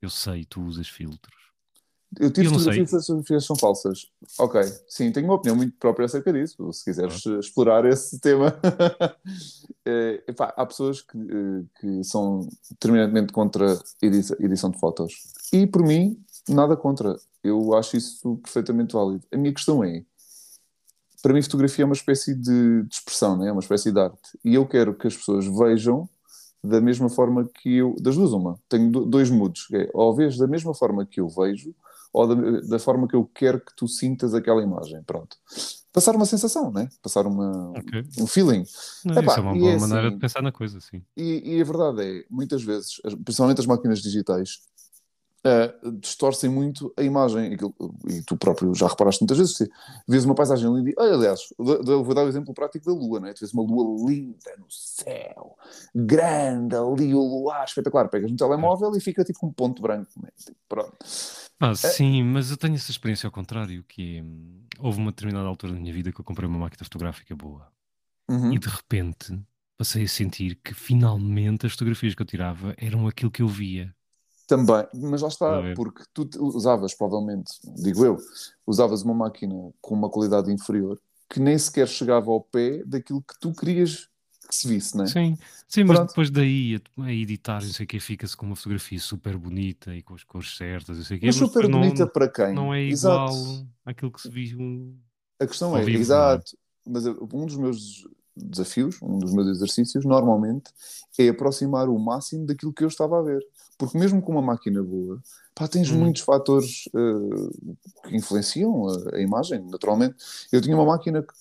Eu 0.00 0.08
sei, 0.08 0.44
tu 0.44 0.62
usas 0.62 0.88
filtros. 0.88 1.36
Eu 2.18 2.32
tiro 2.32 2.48
fotografias 2.48 2.94
as 2.94 3.04
fotografias 3.06 3.44
são 3.44 3.56
falsas. 3.56 4.06
Ok, 4.38 4.62
sim, 4.88 5.12
tenho 5.12 5.26
uma 5.26 5.34
opinião 5.34 5.54
muito 5.54 5.76
própria 5.76 6.06
acerca 6.06 6.32
disso. 6.32 6.72
Se 6.72 6.82
quiseres 6.84 7.26
explorar 7.26 7.84
esse 7.84 8.18
tema. 8.20 8.54
Eh, 9.90 10.22
epá, 10.28 10.52
há 10.54 10.66
pessoas 10.66 11.00
que, 11.00 11.16
eh, 11.16 11.64
que 11.80 12.04
são 12.04 12.46
determinantemente 12.70 13.32
contra 13.32 13.72
a 13.72 13.78
edição 14.02 14.70
de 14.70 14.78
fotos. 14.78 15.14
E 15.50 15.66
por 15.66 15.82
mim, 15.82 16.22
nada 16.46 16.76
contra. 16.76 17.16
Eu 17.42 17.74
acho 17.74 17.96
isso 17.96 18.36
perfeitamente 18.44 18.92
válido. 18.92 19.24
A 19.32 19.36
minha 19.38 19.54
questão 19.54 19.82
é. 19.82 20.04
Para 21.22 21.32
mim, 21.34 21.42
fotografia 21.42 21.82
é 21.82 21.86
uma 21.86 21.94
espécie 21.94 22.34
de, 22.34 22.82
de 22.84 22.94
expressão, 22.94 23.36
né? 23.36 23.48
é 23.48 23.52
uma 23.52 23.60
espécie 23.60 23.90
de 23.92 23.98
arte. 23.98 24.38
E 24.44 24.54
eu 24.54 24.66
quero 24.66 24.94
que 24.94 25.06
as 25.06 25.16
pessoas 25.16 25.46
vejam 25.46 26.08
da 26.62 26.80
mesma 26.80 27.08
forma 27.08 27.48
que 27.48 27.76
eu. 27.76 27.94
Das 28.00 28.16
duas, 28.16 28.32
uma. 28.32 28.58
Tenho 28.68 28.90
do- 28.90 29.04
dois 29.04 29.30
moods. 29.30 29.66
que 29.66 29.76
É, 29.76 29.90
ou 29.94 30.14
vês 30.14 30.36
da 30.36 30.46
mesma 30.46 30.74
forma 30.74 31.04
que 31.06 31.20
eu 31.20 31.28
vejo, 31.28 31.74
ou 32.12 32.26
da, 32.26 32.60
da 32.62 32.78
forma 32.78 33.06
que 33.08 33.14
eu 33.16 33.24
quero 33.34 33.60
que 33.60 33.74
tu 33.76 33.86
sintas 33.88 34.32
aquela 34.34 34.62
imagem. 34.62 35.02
Pronto. 35.04 35.36
Passar 35.92 36.14
uma 36.14 36.26
sensação, 36.26 36.70
né? 36.70 36.88
Passar 37.02 37.26
uma, 37.26 37.70
Ok. 37.70 38.04
um 38.20 38.26
feeling. 38.26 38.64
Não, 39.04 39.14
Epá, 39.14 39.32
isso 39.32 39.40
é 39.40 39.42
uma 39.42 39.54
boa 39.58 39.72
é 39.72 39.78
maneira 39.78 40.06
assim- 40.08 40.14
de 40.14 40.20
pensar 40.20 40.42
na 40.42 40.52
coisa, 40.52 40.80
sim. 40.80 41.02
E, 41.16 41.56
e 41.56 41.60
a 41.60 41.64
verdade 41.64 42.02
é, 42.02 42.24
muitas 42.30 42.62
vezes, 42.62 43.00
principalmente 43.24 43.60
as 43.60 43.66
máquinas 43.66 44.00
digitais, 44.00 44.58
eh, 45.44 45.74
distorcem 46.00 46.50
muito 46.50 46.92
a 46.96 47.02
imagem. 47.02 47.54
Aquilo- 47.54 47.74
e 48.08 48.22
tu 48.22 48.36
próprio 48.36 48.74
já 48.74 48.86
reparaste 48.88 49.22
muitas 49.22 49.38
vezes. 49.38 49.56
Se 49.56 49.70
vês 50.06 50.24
uma 50.24 50.34
paisagem 50.34 50.72
linda 50.74 50.90
e, 50.90 50.94
aliás, 50.98 51.40
vou 51.56 52.14
dar- 52.14 52.24
o 52.24 52.28
exemplo 52.28 52.52
prático 52.54 52.86
da 52.86 52.92
Lua, 52.92 53.20
não 53.20 53.28
é? 53.28 53.32
Tu 53.32 53.40
vês 53.40 53.52
uma 53.52 53.62
Lua 53.62 54.08
linda 54.10 54.56
no 54.58 54.66
céu, 54.68 55.56
grande 55.94 56.74
ali, 56.76 57.14
o 57.14 57.20
luar 57.20 57.64
espetacular. 57.64 58.08
Pegas 58.08 58.30
no 58.30 58.36
telemóvel 58.36 58.94
e 58.96 59.00
fica 59.00 59.24
tipo 59.24 59.46
um 59.46 59.52
ponto 59.52 59.80
branco. 59.82 60.10
é? 60.26 60.30
Tipo, 60.36 60.58
pronto. 60.68 60.96
Ah, 61.60 61.74
sim, 61.74 62.22
mas 62.22 62.50
eu 62.50 62.56
tenho 62.56 62.74
essa 62.76 62.90
experiência 62.90 63.26
ao 63.26 63.32
contrário, 63.32 63.82
que 63.88 64.18
é, 64.18 64.24
houve 64.78 64.98
uma 64.98 65.10
determinada 65.10 65.48
altura 65.48 65.72
da 65.72 65.78
minha 65.80 65.92
vida 65.92 66.12
que 66.12 66.20
eu 66.20 66.24
comprei 66.24 66.48
uma 66.48 66.58
máquina 66.58 66.84
fotográfica 66.84 67.34
boa 67.34 67.66
Uhum. 68.30 68.52
e 68.52 68.58
de 68.58 68.68
repente 68.68 69.40
passei 69.76 70.04
a 70.04 70.08
sentir 70.08 70.56
que 70.62 70.74
finalmente 70.74 71.66
as 71.66 71.72
fotografias 71.72 72.14
que 72.14 72.22
eu 72.22 72.26
tirava 72.26 72.74
eram 72.76 73.06
aquilo 73.08 73.30
que 73.30 73.42
eu 73.42 73.48
via. 73.48 73.92
Também, 74.48 74.86
mas 74.94 75.22
lá 75.22 75.28
está, 75.28 75.62
ver? 75.62 75.74
porque 75.74 76.02
tu 76.14 76.28
usavas, 76.40 76.94
provavelmente, 76.94 77.52
digo 77.76 78.04
eu, 78.04 78.16
usavas 78.66 79.02
uma 79.02 79.14
máquina 79.14 79.54
com 79.80 79.94
uma 79.94 80.10
qualidade 80.10 80.50
inferior 80.52 80.98
que 81.30 81.38
nem 81.38 81.58
sequer 81.58 81.86
chegava 81.86 82.30
ao 82.30 82.40
pé 82.40 82.82
daquilo 82.86 83.22
que 83.22 83.38
tu 83.38 83.52
querias 83.52 84.08
que 84.48 84.54
se 84.54 84.66
visse, 84.66 84.96
não 84.96 85.04
é? 85.04 85.08
Sim, 85.08 85.38
sim, 85.66 85.84
mas 85.84 86.00
depois 86.00 86.30
daí 86.30 86.76
a, 86.98 87.12
editar, 87.12 87.62
não 87.64 87.70
sei 87.72 87.84
o 87.84 87.86
que, 87.88 87.98
fica-se 88.00 88.36
com 88.36 88.44
uma 88.46 88.56
fotografia 88.56 88.98
super 89.00 89.36
bonita 89.38 89.94
e 89.96 90.02
com 90.02 90.14
as 90.14 90.22
cores 90.24 90.56
certas, 90.56 90.98
não 90.98 91.04
sei 91.04 91.16
o 91.16 91.20
quê, 91.20 91.26
Mas 91.26 91.36
mas 91.36 91.36
super 91.36 91.68
não, 91.68 91.80
bonita 91.80 92.06
para 92.08 92.28
quem? 92.30 92.54
não 92.54 92.74
é 92.74 92.82
Exato. 92.86 93.32
igual 93.32 93.66
àquilo 93.86 94.12
que 94.12 94.20
se 94.20 94.30
viu. 94.30 94.98
A 95.40 95.46
questão 95.46 95.76
é, 95.76 95.84
vivo, 95.84 95.94
exato, 95.94 96.56
mas 96.86 97.06
eu- 97.06 97.28
um 97.32 97.46
dos 97.46 97.56
meus 97.56 98.06
desafios, 98.44 98.96
um 99.02 99.18
dos 99.18 99.32
meus 99.32 99.48
exercícios, 99.48 100.04
normalmente, 100.04 100.70
é 101.18 101.28
aproximar 101.28 101.88
o 101.88 101.98
máximo 101.98 102.46
daquilo 102.46 102.72
que 102.72 102.84
eu 102.84 102.88
estava 102.88 103.18
a 103.18 103.22
ver. 103.22 103.44
Porque 103.76 103.98
mesmo 103.98 104.20
com 104.22 104.32
uma 104.32 104.42
máquina 104.42 104.82
boa, 104.82 105.20
pá, 105.54 105.68
tens 105.68 105.90
Hum. 105.90 105.98
muitos 105.98 106.22
fatores 106.22 106.84
eh, 106.94 108.08
que 108.08 108.16
influenciam 108.16 108.88
a, 108.88 109.16
a 109.16 109.20
imagem, 109.20 109.64
naturalmente. 109.70 110.16
Eu 110.52 110.60
tinha 110.60 110.76
uma 110.76 110.86
máquina 110.86 111.22
que, 111.22 111.34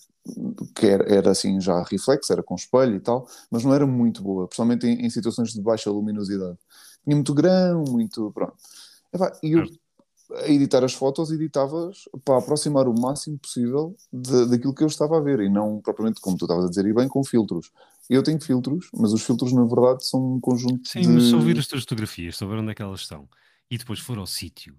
que 0.76 0.86
era, 0.88 1.04
era 1.14 1.32
assim 1.32 1.60
já 1.62 1.82
reflexo, 1.84 2.32
era 2.34 2.44
com 2.44 2.56
espelho 2.56 2.96
e 2.96 3.00
tal, 3.00 3.28
mas 3.52 3.64
não 3.64 3.74
era 3.74 3.86
muito 3.88 4.22
boa, 4.24 4.48
principalmente 4.48 4.86
em, 4.88 5.06
em 5.06 5.10
situações 5.10 5.54
de 5.54 5.62
baixa 5.62 5.90
luminosidade. 5.92 6.58
Tinha 7.04 7.16
muito 7.16 7.34
grão, 7.34 7.84
muito. 7.88 8.32
Pronto. 8.32 8.56
E 9.44 9.52
eu, 9.54 9.66
a 10.34 10.48
editar 10.50 10.84
as 10.84 10.94
fotos, 10.94 11.32
editavas 11.32 12.04
para 12.26 12.38
aproximar 12.40 12.88
o 12.88 13.00
máximo 13.00 13.38
possível 13.40 13.96
de- 14.12 14.48
daquilo 14.50 14.74
que 14.74 14.84
eu 14.84 14.88
estava 14.88 15.18
a 15.18 15.22
ver 15.22 15.40
e 15.40 15.50
não 15.50 15.80
propriamente, 15.82 16.20
como 16.22 16.38
tu 16.38 16.46
estavas 16.46 16.66
a 16.66 16.70
dizer, 16.70 16.86
e 16.86 16.94
bem 16.94 17.08
com 17.08 17.24
filtros. 17.24 17.72
Eu 18.10 18.24
tenho 18.24 18.40
filtros, 18.42 18.90
mas 18.94 19.14
os 19.14 19.24
filtros, 19.24 19.52
na 19.54 19.66
verdade, 19.66 20.06
são 20.06 20.36
um 20.36 20.40
conjunto 20.40 20.84
Sim, 20.84 21.02
de. 21.02 21.08
mas 21.08 21.24
se 21.26 21.36
ouvir 21.36 21.58
as 21.60 21.68
tuas 21.68 21.82
fotografias, 21.84 22.38
saber 22.38 22.56
onde 22.56 22.72
é 22.72 22.76
que 22.76 22.82
elas 22.82 23.02
estão 23.02 23.28
e 23.70 23.78
depois 23.78 24.00
for 24.00 24.18
ao 24.18 24.26
sítio, 24.28 24.78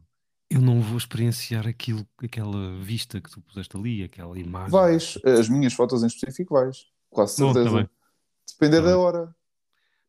eu 0.51 0.61
não 0.61 0.81
vou 0.81 0.97
experienciar 0.97 1.67
aquilo, 1.67 2.07
aquela 2.23 2.75
vista 2.81 3.21
que 3.21 3.31
tu 3.31 3.41
puseste 3.43 3.77
ali, 3.77 4.03
aquela 4.03 4.39
imagem. 4.39 4.73
Vais, 4.73 5.19
as 5.39 5.49
minhas 5.49 5.73
fotos 5.75 6.03
em 6.03 6.07
específico, 6.07 6.55
vais, 6.55 6.87
quase 7.11 7.37
Não, 7.39 7.53
tá 7.53 7.61
certeza. 7.61 7.71
bem. 7.71 7.89
Depende 8.49 8.77
Tá 8.77 8.83
da 8.83 8.99
hora. 8.99 9.37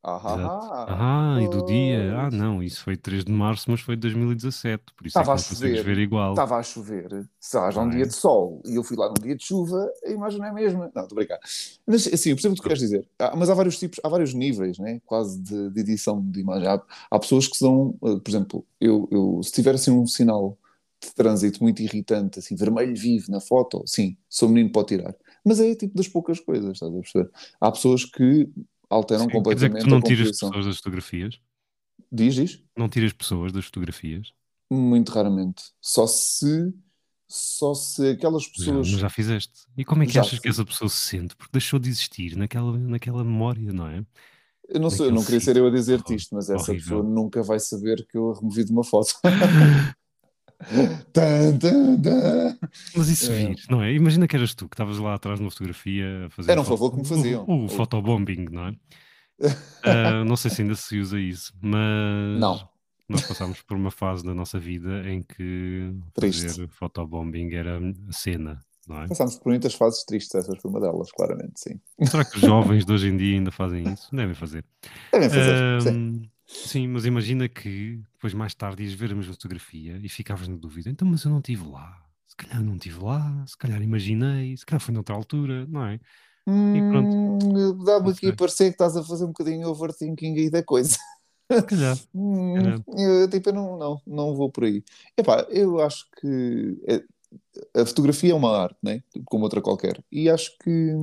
Ah, 0.02 0.16
ah, 0.24 0.86
ah. 0.88 1.36
Ah, 1.36 1.42
e 1.42 1.48
do 1.48 1.62
dia. 1.62 2.16
Ah, 2.18 2.32
não, 2.32 2.64
isso 2.64 2.84
foi 2.84 2.96
3 2.96 3.26
de 3.26 3.32
março, 3.32 3.70
mas 3.70 3.82
foi 3.82 3.96
de 3.96 4.02
2017, 4.02 4.84
por 4.96 5.06
isso 5.06 5.18
Estava 5.20 5.32
é 5.32 5.36
a 5.36 5.38
que 5.38 5.44
não 5.44 5.50
consegues 5.50 5.80
chover. 5.80 5.96
ver 5.96 6.02
igual. 6.02 6.32
Estava 6.32 6.56
a 6.58 6.64
chover, 6.64 7.30
se 7.40 7.58
haja 7.58 7.82
um 7.82 7.90
dia 7.90 8.06
de 8.06 8.14
sol 8.16 8.62
e 8.66 8.76
eu 8.76 8.84
fui 8.84 8.96
lá 8.96 9.10
num 9.10 9.16
dia 9.22 9.36
de 9.36 9.44
chuva, 9.44 9.92
a 10.06 10.10
imagem 10.10 10.40
não 10.40 10.46
é 10.46 10.50
a 10.50 10.54
mesma. 10.54 10.92
Não, 10.96 11.04
estou 11.04 11.16
a 11.18 11.20
brincar. 11.20 11.40
Mas 11.86 12.08
assim, 12.08 12.30
eu 12.30 12.36
percebo 12.36 12.54
o 12.54 12.56
que 12.56 12.62
tu 12.62 12.68
queres 12.68 12.80
dizer. 12.80 13.06
Há- 13.20 13.36
mas 13.36 13.50
há 13.50 13.54
vários 13.54 13.78
tipos, 13.78 14.00
há 14.04 14.08
vários 14.08 14.34
níveis, 14.34 14.80
né? 14.80 15.02
quase 15.06 15.38
de, 15.42 15.70
de 15.70 15.80
edição 15.82 16.22
de 16.22 16.40
imagem. 16.40 16.68
Há, 16.68 16.82
há 17.12 17.20
pessoas 17.20 17.48
que 17.48 17.58
são, 17.58 17.94
eh, 18.04 18.20
por 18.24 18.30
exemplo, 18.30 18.66
eu, 18.80 19.08
eu, 19.12 19.42
se 19.44 19.52
tiver 19.52 19.76
assim 19.76 19.92
um 19.92 20.08
sinal 20.08 20.58
de 21.04 21.14
trânsito 21.14 21.62
muito 21.64 21.82
irritante, 21.82 22.40
assim, 22.40 22.56
vermelho 22.56 22.96
vivo 22.96 23.32
na 23.32 23.40
foto, 23.40 23.84
sim, 23.86 24.18
sou 24.30 24.48
menino 24.50 24.72
o 24.74 24.84
tirar. 24.84 25.16
Mas 25.46 25.60
é 25.60 25.74
tipo 25.76 25.96
das 25.96 26.08
poucas 26.08 26.40
coisas, 26.40 26.72
estás 26.74 26.92
a 26.92 26.96
perceber? 26.96 27.30
Há 27.60 27.72
pessoas 27.72 28.04
que 28.06 28.50
alteram 28.90 29.30
Sim, 29.30 29.44
quer 29.48 29.56
dizer 29.56 29.70
que 29.72 29.78
completamente 29.78 29.80
tu 29.80 29.88
não 29.88 29.98
a 29.98 30.02
tiras 30.02 30.32
pessoas 30.32 30.66
das 30.66 30.78
fotografias? 30.78 31.40
Diz, 32.12 32.36
diz? 32.36 32.64
Não 32.76 32.90
tiras 32.90 33.14
pessoas 33.14 33.52
das 33.52 33.66
fotografias? 33.66 34.34
Muito 34.72 35.12
raramente. 35.12 35.64
Só 35.82 36.06
se, 36.08 36.74
só 37.28 37.74
se 37.74 38.10
aquelas 38.12 38.44
Já, 38.56 38.74
pessoas. 38.74 38.88
mas 38.88 39.00
já 39.00 39.10
fizeste. 39.10 39.68
E 39.78 39.86
como 39.86 40.04
é 40.04 40.08
que 40.08 40.14
Já 40.14 40.22
achas 40.22 40.40
que 40.40 40.50
fiz. 40.50 40.50
essa 40.50 40.66
pessoa 40.66 40.90
se 40.90 40.98
sente? 40.98 41.36
Porque 41.36 41.52
deixou 41.54 41.80
de 41.80 41.90
existir 41.90 42.36
naquela, 42.36 42.78
naquela 42.78 43.24
memória, 43.24 43.72
não 43.74 43.88
é? 43.88 44.06
Eu 44.68 44.80
não, 44.80 44.90
sei, 44.90 45.08
eu 45.08 45.12
não 45.12 45.24
queria 45.26 45.40
ser 45.40 45.58
eu 45.58 45.66
a 45.68 45.72
dizer-te 45.72 46.14
isto, 46.16 46.36
mas 46.36 46.50
essa 46.50 46.72
Horrível. 46.72 47.02
pessoa 47.02 47.04
nunca 47.04 47.42
vai 47.44 47.60
saber 47.60 48.06
que 48.08 48.18
eu 48.18 48.32
a 48.32 48.36
removi 48.36 48.64
de 48.64 48.72
uma 48.72 48.84
foto. 48.84 49.14
Mas 52.96 53.08
se 53.08 53.32
É. 53.32 53.36
vir, 53.48 53.58
não 53.70 53.82
é? 53.82 53.94
Imagina 53.94 54.28
que 54.28 54.36
eras 54.36 54.54
tu, 54.54 54.68
que 54.68 54.76
estavas 54.76 54.98
lá 55.00 55.14
atrás 55.16 55.40
numa 55.40 55.50
fotografia 55.52 56.26
a 56.26 56.30
fazer 56.30 56.52
Era 56.52 56.62
um 56.62 56.64
foto- 56.64 56.78
favor 56.78 56.92
que 56.92 56.98
me 56.98 57.06
faziam. 57.08 57.46
O, 57.48 57.66
o 57.66 57.70
fotobombing, 57.70 58.46
não 58.52 58.68
é? 58.68 58.76
Ah, 59.82 60.26
não 60.26 60.36
sei 60.36 60.52
se 60.52 60.62
ainda 60.62 60.76
se 60.76 61.00
usa 61.00 61.18
isso, 61.18 61.54
mas 61.62 62.38
Não. 62.38 62.68
nós 63.08 63.26
passámos 63.26 63.62
por 63.62 63.78
uma 63.78 63.90
fase 63.90 64.26
da 64.26 64.34
nossa 64.34 64.60
vida 64.60 65.10
em 65.10 65.24
que 65.24 65.94
Triste. 66.14 66.48
fazer 66.48 66.68
fotobombing 66.68 67.54
era 67.54 67.80
cena, 68.12 68.60
não 68.86 69.04
é? 69.04 69.08
Passámos 69.08 69.38
por 69.38 69.48
muitas 69.52 69.74
fases 69.74 70.04
tristes, 70.04 70.36
essa 70.36 70.54
foi 70.58 70.70
uma 70.70 70.82
delas, 70.82 71.10
claramente, 71.14 71.62
sim. 71.62 71.80
Será 72.06 72.26
que 72.26 72.36
os 72.36 72.42
jovens 72.44 72.84
de 72.86 72.92
hoje 72.92 73.08
em 73.08 73.16
dia 73.16 73.36
ainda 73.38 73.52
fazem 73.52 73.94
isso? 73.94 74.14
Devem 74.14 74.36
fazer. 74.36 74.66
Devem 75.14 75.30
fazer, 75.30 75.82
sim. 75.82 76.30
Sim, 76.50 76.88
mas 76.88 77.06
imagina 77.06 77.48
que 77.48 78.02
depois 78.14 78.34
mais 78.34 78.56
tarde 78.56 78.84
ias 78.84 78.94
ver 78.94 79.12
a 79.12 79.16
mesma 79.16 79.34
fotografia 79.34 80.00
e 80.04 80.10
ficavas 80.10 80.48
na 80.48 80.56
dúvida. 80.56 80.90
Então, 80.90 81.08
mas 81.08 81.24
eu 81.24 81.30
não 81.32 81.38
estive 81.38 81.68
lá. 81.70 82.04
Se 82.28 82.36
calhar 82.36 82.64
não 82.64 82.76
estive 82.76 83.00
lá, 83.04 83.46
se 83.46 83.56
calhar 83.58 83.82
imaginei, 83.82 84.58
se 84.58 84.66
calhar 84.66 84.82
foi 84.82 84.94
noutra 84.94 85.16
altura, 85.16 85.66
não 85.68 85.86
é? 85.86 86.00
pronto. 86.90 87.16
Hum, 87.16 87.84
Dá-me 87.84 88.12
aqui 88.12 88.30
a 88.30 88.36
parecer 88.36 88.66
que 88.66 88.72
estás 88.72 88.98
a 88.98 89.04
fazer 89.04 89.26
um 89.26 89.30
bocadinho 89.30 89.68
overthinking 89.70 90.38
aí 90.38 90.50
da 90.50 90.64
coisa. 90.64 90.98
Se 91.52 91.64
calhar. 91.64 91.98
Hum, 92.14 92.84
eu, 92.98 93.30
tipo, 93.30 93.50
eu 93.50 93.54
não, 93.54 93.78
não, 93.78 94.02
não 94.06 94.36
vou 94.36 94.52
por 94.52 94.64
aí. 94.64 94.84
Epá, 95.18 95.46
eu 95.50 95.80
acho 95.80 96.06
que 96.20 96.78
é- 96.88 97.04
a 97.82 97.86
fotografia 97.86 98.32
é 98.32 98.36
uma 98.36 98.58
arte, 98.58 98.78
né? 98.82 99.02
como 99.26 99.44
outra 99.44 99.62
qualquer. 99.62 100.04
E 100.12 100.30
acho 100.30 100.52
que 100.64 100.96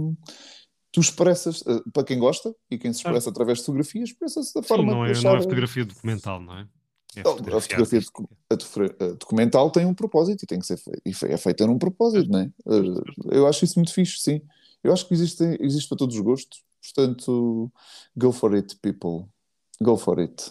tu 0.96 1.00
expressas, 1.02 1.62
eh, 1.66 1.82
para 1.92 2.04
quem 2.04 2.18
gosta 2.18 2.54
e 2.70 2.78
quem 2.78 2.90
se 2.90 3.00
expressa 3.00 3.28
através 3.28 3.58
de 3.58 3.64
fotografia, 3.66 4.02
expressa-se 4.02 4.54
da 4.54 4.62
Sim, 4.62 4.68
forma 4.68 4.92
não 4.94 5.04
que 5.04 5.10
é, 5.10 5.12
achar. 5.12 5.22
não 5.24 5.36
é 5.36 5.42
fotografia 5.42 5.84
documental, 5.84 6.40
não 6.40 6.56
é? 6.58 6.68
É 7.16 7.22
Não, 7.22 7.32
a 7.32 7.36
fotografia 7.36 7.76
a 7.98 8.00
docu- 8.00 8.28
a 8.50 9.06
documental 9.12 9.70
tem 9.70 9.84
um 9.84 9.92
propósito 9.92 10.42
e 10.42 10.46
tem 10.46 10.58
que 10.58 10.64
ser 10.64 10.78
fe- 10.78 10.98
e 11.04 11.12
fe- 11.12 11.26
é 11.26 11.36
feita 11.36 11.66
num 11.66 11.78
propósito, 11.78 12.30
não 12.30 12.38
é? 12.40 12.44
Eh, 12.66 13.36
Eu 13.36 13.46
acho 13.46 13.62
isso 13.66 13.74
muito 13.78 13.92
fixe, 13.92 14.20
sim. 14.20 14.40
Eu 14.82 14.90
acho 14.90 15.06
que 15.06 15.12
existe, 15.12 15.44
existe 15.60 15.86
para 15.86 15.98
todos 15.98 16.16
os 16.16 16.22
gostos, 16.22 16.62
portanto, 16.82 17.70
go 18.16 18.32
for 18.32 18.54
it, 18.54 18.74
people. 18.76 19.28
Go 19.82 19.98
for 19.98 20.18
it. 20.18 20.50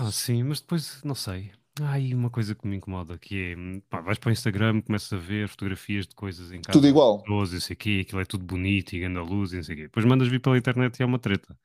Ah, 0.00 0.10
sim, 0.10 0.42
mas 0.44 0.60
depois, 0.60 1.02
não 1.04 1.14
sei. 1.14 1.52
Aí 1.86 2.14
uma 2.14 2.30
coisa 2.30 2.54
que 2.54 2.66
me 2.66 2.76
incomoda, 2.76 3.18
que 3.18 3.52
é, 3.52 3.80
pá, 3.88 4.00
vais 4.00 4.18
para 4.18 4.30
o 4.30 4.32
Instagram, 4.32 4.80
começas 4.82 5.12
a 5.12 5.16
ver 5.16 5.48
fotografias 5.48 6.06
de 6.06 6.14
coisas 6.14 6.50
em 6.52 6.60
casa. 6.60 6.78
Tudo 6.78 6.88
igual. 6.88 7.20
pessoas, 7.22 7.50
e 7.50 7.54
não 7.54 7.60
sei 7.60 7.74
o 7.74 7.76
quê, 7.76 8.04
aquilo 8.06 8.20
é 8.20 8.24
tudo 8.24 8.44
bonito 8.44 8.94
e 8.94 9.00
grande 9.00 9.18
luz 9.18 9.52
e 9.52 9.56
não 9.56 9.62
sei 9.62 9.74
o 9.74 9.78
quê. 9.78 9.82
Depois 9.84 10.06
mandas 10.06 10.28
vir 10.28 10.40
pela 10.40 10.58
internet 10.58 10.98
e 10.98 11.02
é 11.02 11.06
uma 11.06 11.18
treta. 11.18 11.56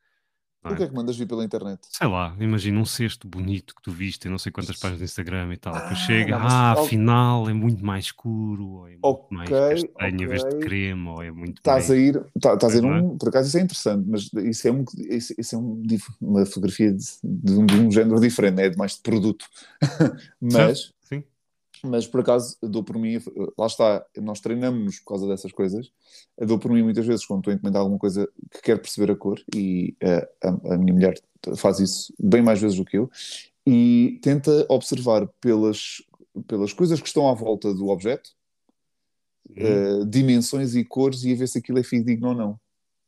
Não 0.63 0.71
O 0.71 0.73
é? 0.73 0.77
que 0.77 0.83
é 0.83 0.87
que 0.87 0.93
mandas 0.93 1.17
vir 1.17 1.27
pela 1.27 1.43
internet? 1.43 1.79
Sei 1.89 2.07
lá, 2.07 2.35
imagina 2.39 2.79
um 2.79 2.85
cesto 2.85 3.27
bonito 3.27 3.75
que 3.75 3.81
tu 3.81 3.91
viste 3.91 4.27
em 4.27 4.31
não 4.31 4.37
sei 4.39 4.51
quantas 4.51 4.77
páginas 4.77 4.99
do 4.99 5.05
Instagram 5.05 5.53
e 5.53 5.57
tal. 5.57 5.73
Ah, 5.75 5.93
chega, 5.95 6.37
não, 6.39 6.47
ah, 6.47 6.71
afinal 6.71 7.47
é 7.49 7.53
muito 7.53 7.85
mais 7.85 8.05
escuro, 8.05 8.65
ou 8.67 8.87
é 8.87 8.97
muito 8.97 9.01
Ok, 9.01 9.29
mais 9.29 9.49
castanho 9.49 10.23
em 10.23 10.27
vez 10.27 10.43
de 10.43 10.55
creme, 10.55 11.07
ou 11.07 11.21
é 11.21 11.31
muito 11.31 11.57
Estás 11.59 11.89
mais... 11.89 11.91
a 11.91 11.95
ir, 11.97 12.25
tá- 12.41 12.53
estás 12.53 12.73
a 12.75 12.77
ir 12.77 12.83
é? 12.83 12.87
um, 12.87 13.17
por 13.17 13.29
acaso 13.29 13.47
isso 13.49 13.57
é 13.57 13.61
interessante, 13.61 14.05
mas 14.09 14.29
isso 14.45 14.67
é, 14.67 14.71
um, 14.71 14.85
isso, 15.09 15.33
isso 15.37 15.55
é 15.55 15.57
um 15.57 15.83
uma 16.21 16.45
fotografia 16.45 16.91
de, 16.93 17.05
de 17.23 17.53
um, 17.53 17.65
de 17.65 17.75
um 17.75 17.91
género 17.91 18.19
diferente, 18.19 18.61
é 18.61 18.75
mais 18.75 18.93
de 18.95 19.01
produto. 19.01 19.45
mas, 20.41 20.93
mas 21.85 22.07
por 22.07 22.21
acaso 22.21 22.57
dou 22.61 22.83
por 22.83 22.97
mim, 22.97 23.19
lá 23.57 23.67
está, 23.67 24.05
nós 24.17 24.39
treinamos-nos 24.39 24.99
por 24.99 25.09
causa 25.09 25.27
dessas 25.27 25.51
coisas. 25.51 25.91
Dou 26.37 26.57
por 26.57 26.71
mim 26.71 26.83
muitas 26.83 27.05
vezes 27.05 27.25
quando 27.25 27.39
estou 27.39 27.51
a 27.51 27.55
encomendar 27.55 27.81
alguma 27.81 27.99
coisa 27.99 28.27
que 28.51 28.61
quero 28.61 28.79
perceber 28.79 29.11
a 29.11 29.15
cor, 29.15 29.39
e 29.55 29.95
eh, 29.99 30.29
a, 30.43 30.73
a 30.73 30.77
minha 30.77 30.93
mulher 30.93 31.21
faz 31.57 31.79
isso 31.79 32.13
bem 32.19 32.41
mais 32.41 32.61
vezes 32.61 32.77
do 32.77 32.85
que 32.85 32.97
eu, 32.97 33.09
e 33.67 34.19
tenta 34.21 34.65
observar 34.69 35.27
pelas, 35.41 36.01
pelas 36.47 36.73
coisas 36.73 37.01
que 37.01 37.07
estão 37.07 37.29
à 37.29 37.33
volta 37.33 37.73
do 37.73 37.89
objeto 37.89 38.31
Hum, 39.49 39.57
eh, 39.57 40.05
dimensões 40.05 40.75
e 40.75 40.83
cores 40.83 41.23
e 41.23 41.33
a 41.33 41.35
ver 41.35 41.47
se 41.47 41.57
aquilo 41.57 41.79
é 41.79 41.83
fidedigno 41.83 42.29
ou 42.29 42.35
não. 42.35 42.59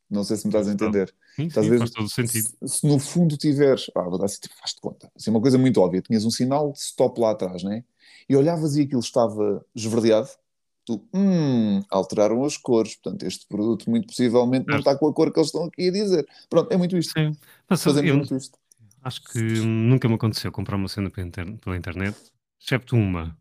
Não 0.09 0.23
sei 0.23 0.37
se 0.37 0.45
me 0.45 0.49
estás 0.49 0.67
a 0.67 0.73
entender. 0.73 1.13
sim, 1.35 1.47
a 1.47 1.61
sim, 1.61 1.69
ver? 1.69 1.79
faz 1.79 1.91
todo 1.91 2.09
sentido. 2.09 2.49
Se, 2.63 2.67
se 2.67 2.87
no 2.87 2.99
fundo 2.99 3.35
tiveres, 3.37 3.89
ah, 3.95 4.03
vou 4.03 4.19
dar 4.19 4.25
assim, 4.25 4.39
tipo, 4.39 4.55
faz-te 4.55 4.79
conta, 4.79 5.11
assim, 5.15 5.31
uma 5.31 5.41
coisa 5.41 5.57
muito 5.57 5.81
óbvia, 5.81 6.01
tinhas 6.01 6.25
um 6.25 6.29
sinal 6.29 6.71
de 6.71 6.79
stop 6.79 7.19
lá 7.19 7.31
atrás, 7.31 7.63
né? 7.63 7.83
E 8.27 8.35
olhavas 8.35 8.75
e 8.75 8.81
aquilo 8.83 8.99
estava 9.01 9.63
esverdeado, 9.75 10.29
tu, 10.85 11.07
hum, 11.13 11.81
alteraram 11.89 12.43
as 12.43 12.57
cores, 12.57 12.95
portanto, 12.95 13.23
este 13.23 13.45
produto 13.47 13.89
muito 13.89 14.07
possivelmente 14.07 14.67
não 14.67 14.75
Certo. 14.75 14.87
está 14.87 14.97
com 14.97 15.07
a 15.07 15.13
cor 15.13 15.31
que 15.31 15.39
eles 15.39 15.47
estão 15.47 15.65
aqui 15.65 15.89
a 15.89 15.91
dizer. 15.91 16.27
Pronto, 16.49 16.71
é 16.71 16.77
muito 16.77 16.97
isto. 16.97 17.13
Sim, 17.13 17.35
mas 17.69 17.83
Fazemos 17.83 18.09
eu 18.09 18.17
muito 18.17 18.35
isto. 18.35 18.57
acho 19.03 19.23
que 19.23 19.39
nunca 19.39 20.07
me 20.07 20.15
aconteceu 20.15 20.51
comprar 20.51 20.75
uma 20.75 20.87
cena 20.87 21.09
pela 21.09 21.27
inter- 21.27 21.57
pela 21.57 21.77
internet, 21.77 22.15
excepto 22.59 22.95
uma, 22.95 23.37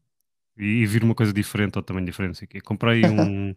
e, 0.56 0.86
vir 0.86 1.02
uma 1.04 1.14
coisa 1.14 1.32
diferente 1.32 1.76
ou 1.76 1.82
tamanho 1.82 2.06
diferente. 2.06 2.46
quê. 2.46 2.60
Comprei 2.60 3.02
um- 3.08 3.54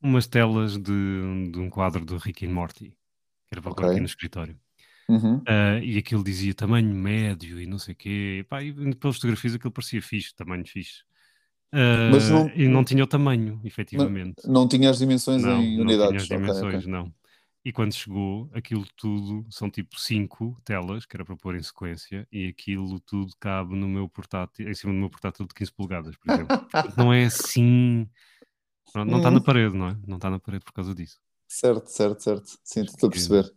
umas 0.00 0.26
telas 0.26 0.76
de, 0.78 1.50
de 1.50 1.58
um 1.58 1.70
quadro 1.70 2.04
do 2.04 2.16
Rick 2.18 2.46
and 2.46 2.50
Morty, 2.52 2.90
que 2.90 3.54
era 3.54 3.62
para 3.62 3.74
pôr 3.74 3.84
Ok. 3.84 3.90
aqui 3.92 4.00
no 4.00 4.06
escritório. 4.06 4.58
Uhum. 5.08 5.46
Ah, 5.46 5.78
e 5.82 5.98
aquilo 5.98 6.24
dizia 6.24 6.54
tamanho 6.54 6.94
médio 6.94 7.60
e 7.60 7.66
não 7.66 7.78
sei 7.78 7.94
o 7.94 7.96
quê. 7.96 8.38
E, 8.40 8.44
pá, 8.44 8.62
e 8.62 8.72
pelas 8.96 9.16
fotografias 9.16 9.54
aquilo 9.54 9.72
parecia 9.72 10.02
fixe, 10.02 10.34
tamanho 10.34 10.66
fixe. 10.66 11.02
Ah, 11.72 11.78
Mas 12.06 12.30
não- 12.30 12.50
e 12.54 12.68
não 12.68 12.84
tinha 12.84 13.04
o 13.04 13.06
tamanho, 13.06 13.60
efetivamente. 13.64 14.42
Não 14.44 14.68
tinha 14.68 14.90
as 14.90 14.98
dimensões 14.98 15.44
Não, 15.44 15.62
em 15.62 15.78
não 15.78 15.94
tinha 15.96 16.20
unidades. 16.20 16.20
as 16.20 16.28
Ok, 16.30 16.54
ok. 16.62 16.82
dimensões, 16.82 16.86
não. 16.86 17.12
E 17.64 17.72
quando 17.72 17.94
chegou, 17.94 18.50
aquilo 18.54 18.86
tudo 18.96 19.46
são 19.50 19.70
tipo 19.70 19.98
cinco 19.98 20.60
telas, 20.64 21.06
que 21.06 21.16
era 21.16 21.24
para 21.24 21.36
pôr 21.36 21.56
em 21.56 21.62
sequência, 21.62 22.28
e 22.30 22.48
aquilo 22.48 23.00
tudo 23.00 23.34
cabe 23.40 23.74
no 23.76 23.88
meu 23.88 24.08
portátil, 24.08 24.68
em 24.68 24.74
cima 24.74 24.92
do 24.92 24.98
meu 24.98 25.10
portátil 25.10 25.46
de 25.46 25.54
15 25.54 25.72
polegadas, 25.72 26.16
por 26.16 26.28
exemplo. 26.28 26.54
Não 26.96 27.12
é 27.12 27.24
assim. 27.26 28.08
Não 28.94 29.18
está 29.18 29.30
na 29.30 29.40
Hum. 29.40 29.42
parede, 29.42 29.76
não 29.76 29.88
é? 29.88 29.96
Não 30.06 30.16
está 30.16 30.30
na 30.30 30.40
parede 30.40 30.64
por 30.64 30.72
causa 30.72 30.94
disso. 30.94 31.20
Certo, 31.48 31.88
certo, 31.90 32.20
certo. 32.22 32.58
Sim, 32.62 32.82
estou 32.82 33.06
a 33.08 33.10
perceber. 33.10 33.54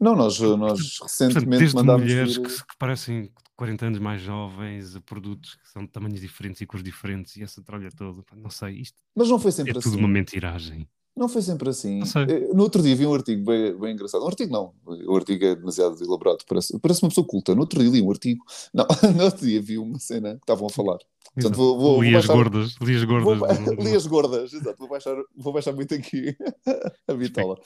Não, 0.00 0.14
nós, 0.16 0.38
nós 0.38 0.58
Portanto, 0.58 1.02
recentemente 1.02 1.58
desde 1.58 1.76
mandámos 1.76 2.02
mulheres 2.02 2.36
vir- 2.36 2.42
que, 2.42 2.66
que 2.66 2.76
parecem 2.78 3.30
40 3.56 3.86
anos 3.86 3.98
mais 4.00 4.20
jovens, 4.20 4.96
a 4.96 5.00
produtos 5.00 5.54
que 5.54 5.68
são 5.68 5.84
de 5.84 5.90
tamanhos 5.90 6.20
diferentes 6.20 6.60
e 6.60 6.66
cores 6.66 6.84
diferentes, 6.84 7.36
e 7.36 7.42
essa 7.42 7.62
tralha 7.62 7.90
toda, 7.90 8.22
não 8.36 8.50
sei, 8.50 8.80
isto 8.80 9.00
Mas 9.14 9.28
não 9.28 9.38
foi 9.38 9.50
é 9.50 9.52
sempre 9.52 9.72
tudo 9.74 9.88
assim. 9.88 9.98
uma 9.98 10.08
mentiragem. 10.08 10.88
Não 11.16 11.28
foi 11.28 11.42
sempre 11.42 11.68
assim. 11.70 12.00
Eh, 12.28 12.52
No 12.52 12.64
outro 12.64 12.82
dia 12.82 12.96
vi 12.96 13.06
um 13.06 13.14
artigo 13.14 13.44
bem, 13.44 13.78
bem 13.78 13.92
engraçado. 13.94 14.24
Um 14.24 14.26
artigo 14.28 14.52
não. 14.52 14.72
O 15.06 15.16
artigo 15.16 15.44
é 15.44 15.54
demasiado 15.54 15.96
elaborado. 16.02 16.38
Parece, 16.48 16.76
parece 16.80 17.02
uma 17.02 17.08
pessoa 17.08 17.26
culta. 17.26 17.54
No 17.54 17.60
outro 17.60 17.78
dia 17.80 17.88
li 17.90 18.02
um 18.02 18.10
artigo. 18.10 18.44
Não, 18.74 18.84
no 19.16 19.24
outro 19.24 19.46
dia 19.46 19.62
vi 19.62 19.78
uma 19.78 19.98
cena 20.00 20.34
que 20.34 20.40
estavam 20.42 20.66
a 20.66 20.70
falar. 20.70 20.98
Portanto, 21.34 21.56
vou, 21.56 21.78
vou, 21.78 22.02
li 22.02 22.10
vou 22.10 22.18
as 22.20 22.26
baixar, 22.26 22.42
gordas, 22.42 22.74
li 22.80 22.96
as 22.96 23.04
gordas. 23.04 23.38
vou, 23.38 23.76
do- 23.76 23.82
li 23.82 23.94
as 23.96 24.06
gordas. 24.06 24.52
Exato. 24.52 24.76
Vou 24.78 24.88
baixar, 24.88 25.16
vou 25.36 25.52
baixar 25.52 25.72
muito 25.72 25.94
aqui 25.94 26.36
a 27.08 27.14
bitola. 27.14 27.56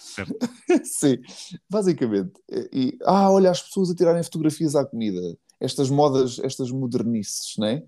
Sim, 0.85 1.17
basicamente. 1.71 2.33
E, 2.73 2.97
ah, 3.05 3.31
olha, 3.31 3.51
as 3.51 3.63
pessoas 3.63 3.91
a 3.91 3.95
tirarem 3.95 4.23
fotografias 4.23 4.75
à 4.75 4.85
comida. 4.85 5.21
Estas 5.61 5.91
modas, 5.91 6.39
estas 6.39 6.71
modernices, 6.71 7.55
não 7.59 7.67
é? 7.67 7.83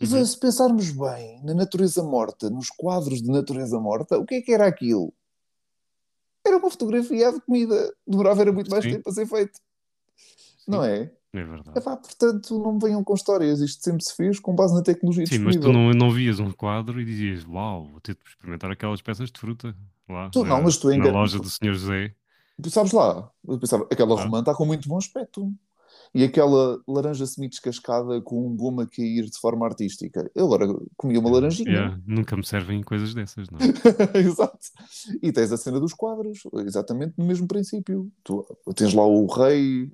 E 0.00 0.06
Uhum. 0.06 0.24
se 0.24 0.38
pensarmos 0.40 0.90
bem 0.90 1.42
na 1.44 1.52
natureza 1.52 2.02
morta, 2.02 2.48
nos 2.48 2.70
quadros 2.70 3.20
de 3.22 3.28
natureza 3.30 3.78
morta, 3.78 4.18
o 4.18 4.24
que 4.24 4.36
é 4.36 4.40
que 4.40 4.52
era 4.52 4.66
aquilo? 4.66 5.12
Era 6.46 6.56
uma 6.56 6.70
fotografia 6.70 7.30
de 7.32 7.40
comida. 7.42 7.94
Demorava 8.06 8.40
era 8.40 8.52
muito 8.52 8.70
mais 8.70 8.82
Sim. 8.82 8.92
tempo 8.92 9.10
a 9.10 9.12
ser 9.12 9.26
feito. 9.26 9.60
Não 10.66 10.82
é? 10.82 11.10
É 11.32 11.44
verdade. 11.44 11.78
Epá, 11.78 11.96
portanto, 11.96 12.58
não 12.58 12.72
me 12.72 12.78
venham 12.80 13.04
com 13.04 13.14
histórias. 13.14 13.60
Isto 13.60 13.84
sempre 13.84 14.02
se 14.04 14.16
fez 14.16 14.40
com 14.40 14.54
base 14.54 14.74
na 14.74 14.82
tecnologia 14.82 15.26
Sim, 15.26 15.38
mas 15.40 15.54
disponível. 15.54 15.92
tu 15.92 15.94
não, 15.98 16.06
não 16.08 16.14
vias 16.14 16.40
um 16.40 16.50
quadro 16.50 16.98
e 17.00 17.04
dizias, 17.04 17.44
uau, 17.46 17.84
vou 17.84 18.00
ter 18.00 18.14
de 18.14 18.20
experimentar 18.26 18.70
aquelas 18.70 19.02
peças 19.02 19.30
de 19.30 19.38
fruta 19.38 19.76
lá 20.08 20.30
Tu- 20.30 20.42
na, 20.42 20.48
não, 20.56 20.62
mas 20.62 20.76
tu 20.78 20.88
na 20.88 20.96
engan- 20.96 21.12
loja 21.12 21.38
do 21.38 21.48
Sr. 21.48 21.74
José. 21.74 22.14
Tu 22.60 22.70
sabes 22.70 22.92
lá, 22.92 23.30
eu 23.46 23.58
pensava, 23.58 23.86
aquela 23.90 24.18
Ah. 24.18 24.24
romã 24.24 24.40
está 24.40 24.54
com 24.54 24.64
muito 24.64 24.88
bom 24.88 24.96
aspecto. 24.98 25.52
E 26.12 26.24
aquela 26.24 26.80
laranja 26.88 27.24
semi-descascada 27.24 28.20
com 28.20 28.44
um 28.48 28.56
goma 28.56 28.82
a 28.82 28.86
cair 28.86 29.26
de 29.26 29.38
forma 29.38 29.64
artística. 29.64 30.28
Eu 30.34 30.46
agora 30.46 30.66
comia 30.96 31.20
uma 31.20 31.30
laranjinha. 31.30 31.70
Yeah, 31.70 32.00
nunca 32.04 32.36
me 32.36 32.44
servem 32.44 32.82
coisas 32.82 33.14
dessas, 33.14 33.48
não 33.48 33.58
é? 33.60 34.18
Exato. 34.18 34.58
E 35.22 35.30
tens 35.30 35.52
a 35.52 35.56
cena 35.56 35.78
dos 35.78 35.94
quadros, 35.94 36.40
exatamente 36.66 37.14
no 37.16 37.24
mesmo 37.24 37.46
princípio. 37.46 38.10
Tu 38.24 38.44
tens 38.74 38.92
lá 38.92 39.06
o 39.06 39.24
rei, 39.26 39.92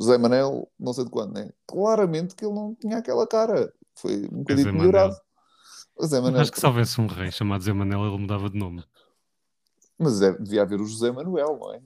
Zé 0.00 0.16
Manel, 0.18 0.68
não 0.78 0.92
sei 0.92 1.04
de 1.04 1.10
quando, 1.10 1.34
né? 1.34 1.50
Claramente 1.66 2.36
que 2.36 2.44
ele 2.44 2.54
não 2.54 2.76
tinha 2.80 2.98
aquela 2.98 3.26
cara. 3.26 3.72
Foi 3.96 4.26
um 4.26 4.38
bocadinho 4.38 4.66
Manel. 4.68 4.80
melhorado. 4.80 5.16
Zé 6.04 6.20
Manel. 6.20 6.40
Acho 6.42 6.52
que 6.52 6.60
se 6.60 6.66
houvesse 6.66 7.00
um 7.00 7.06
rei 7.06 7.32
chamado 7.32 7.64
Zé 7.64 7.72
Manel, 7.72 8.06
ele 8.06 8.18
mudava 8.18 8.48
de 8.48 8.56
nome. 8.58 8.84
Mas 9.98 10.20
é- 10.22 10.36
devia 10.38 10.62
haver 10.62 10.80
o 10.80 10.86
José 10.86 11.10
Manuel, 11.10 11.58
não 11.60 11.74
é? 11.74 11.80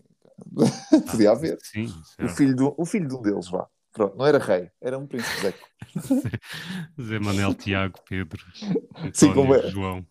Podia 1.11 1.31
haver. 1.33 1.59
Sim, 1.63 1.93
O 2.23 2.29
filho, 2.29 2.55
do, 2.57 2.75
o 2.77 2.85
filho 2.85 3.09
de 3.09 3.15
um 3.15 3.23
deles, 3.23 3.49
vá. 3.49 3.67
Pronto, 3.93 4.17
não 4.17 4.27
era 4.27 4.39
rei, 4.39 4.71
era 4.81 4.99
um 4.99 5.07
príncipe 5.07 5.41
Zé. 5.41 5.55
Zé 7.03 7.19
Manel, 7.19 7.55
Tiago, 7.55 7.99
Pedro, 8.09 8.45
Sim, 9.13 9.31
António, 9.31 9.35
como 9.35 9.55
é. 9.55 9.69
João. 9.69 10.07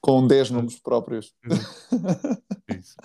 Com 0.00 0.26
10 0.26 0.50
nomes 0.50 0.80
próprios. 0.80 1.34
Isso. 2.68 2.96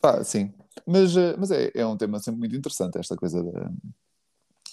Pá, 0.00 0.22
sim. 0.22 0.52
Mas, 0.86 1.16
eh, 1.16 1.34
mas 1.38 1.50
é, 1.50 1.70
é 1.74 1.86
um 1.86 1.96
tema 1.96 2.18
sempre 2.20 2.40
muito 2.40 2.54
interessante, 2.54 2.98
esta 2.98 3.16
coisa 3.16 3.42
da 3.42 3.70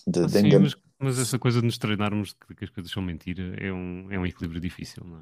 de, 0.07 0.19
Ah, 0.19 0.25
de 0.25 0.31
sim, 0.33 0.47
engano. 0.47 0.63
mas, 0.65 0.75
mas 0.99 1.19
essa 1.19 1.39
coisa 1.39 1.59
de 1.61 1.65
nos 1.65 1.77
treinarmos 1.77 2.33
que, 2.33 2.55
que 2.55 2.63
as 2.65 2.69
coisas 2.69 2.91
são 2.91 3.01
mentira 3.01 3.55
é 3.63 3.71
um, 3.71 4.11
é 4.11 4.19
um 4.19 4.25
equilíbrio 4.25 4.59
difícil, 4.59 5.03
não 5.05 5.19
é? 5.19 5.21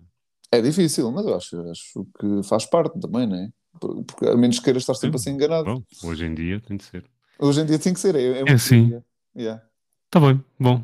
É 0.58 0.62
difícil, 0.62 1.12
mas 1.12 1.26
eu 1.28 1.36
acho, 1.36 1.62
acho 1.70 2.06
que 2.20 2.42
faz 2.44 2.66
parte 2.66 3.00
também, 3.00 3.28
não 3.28 3.36
é? 3.36 3.50
Por- 3.80 4.04
Porque 4.04 4.26
a 4.28 4.36
menos 4.38 4.58
que 4.60 4.66
queiras 4.66 4.84
estar 4.84 4.94
sempre 4.96 5.18
a 5.18 5.20
ser 5.20 5.32
enganado. 5.32 5.66
Bom, 5.66 5.84
hoje 6.10 6.26
em 6.26 6.34
dia 6.34 6.60
tem 6.62 6.78
de 6.78 6.84
ser. 6.84 7.06
Hoje 7.40 7.62
em 7.62 7.66
dia 7.66 7.80
tem 7.80 7.94
que 7.94 8.00
ser. 8.00 8.16
É, 8.16 8.22
é, 8.24 8.44
É 8.48 8.54
assim. 8.54 8.88
dia. 8.88 9.06
Yeah. 9.36 9.64
Tá 10.10 10.20
bem, 10.20 10.44
bom. 10.60 10.84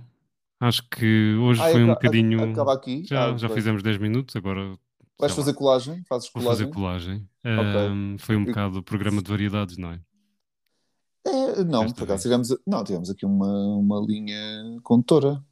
Acho 0.59 0.87
que 0.89 1.35
hoje 1.35 1.61
Ah, 1.61 1.71
foi 1.71 1.83
um 1.83 1.87
bocadinho. 1.87 2.51
Acaba 2.51 2.73
aqui. 2.73 3.03
Já, 3.05 3.33
Ah, 3.33 3.37
já 3.37 3.47
bem. 3.47 3.55
fizemos 3.57 3.83
10 3.83 3.97
minutos, 3.97 4.35
agora 4.35 4.61
Vais 5.19 5.31
sei 5.33 5.39
lá, 5.41 5.45
fazer 5.45 5.53
colagem? 5.53 6.03
Fazes 6.07 6.29
vou 6.33 6.43
fazer 6.43 6.67
colagem? 6.67 7.27
colagem. 7.43 7.61
Ok. 7.71 7.79
Ahm, 7.81 8.17
foi 8.17 8.35
um 8.35 8.45
bocado 8.45 8.79
o 8.79 8.83
programa 8.83 9.21
de 9.21 9.29
variedades, 9.29 9.77
não 9.77 9.91
é? 9.91 9.99
É, 11.27 11.63
não, 11.63 11.91
por 11.91 12.03
acaso 12.03 12.21
tivemos, 12.23 12.55
não, 12.67 12.83
tivemos 12.83 13.09
aqui 13.09 13.25
uma, 13.25 13.75
uma 13.77 13.99
linha 13.99 14.37
condutora. 14.83 15.43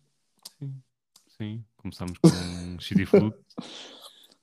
Sim, 1.37 1.63
começámos 1.77 2.17
com 2.19 2.27
um 2.29 2.79
Shitty 2.79 3.05
Food 3.05 3.35
e 3.35 3.63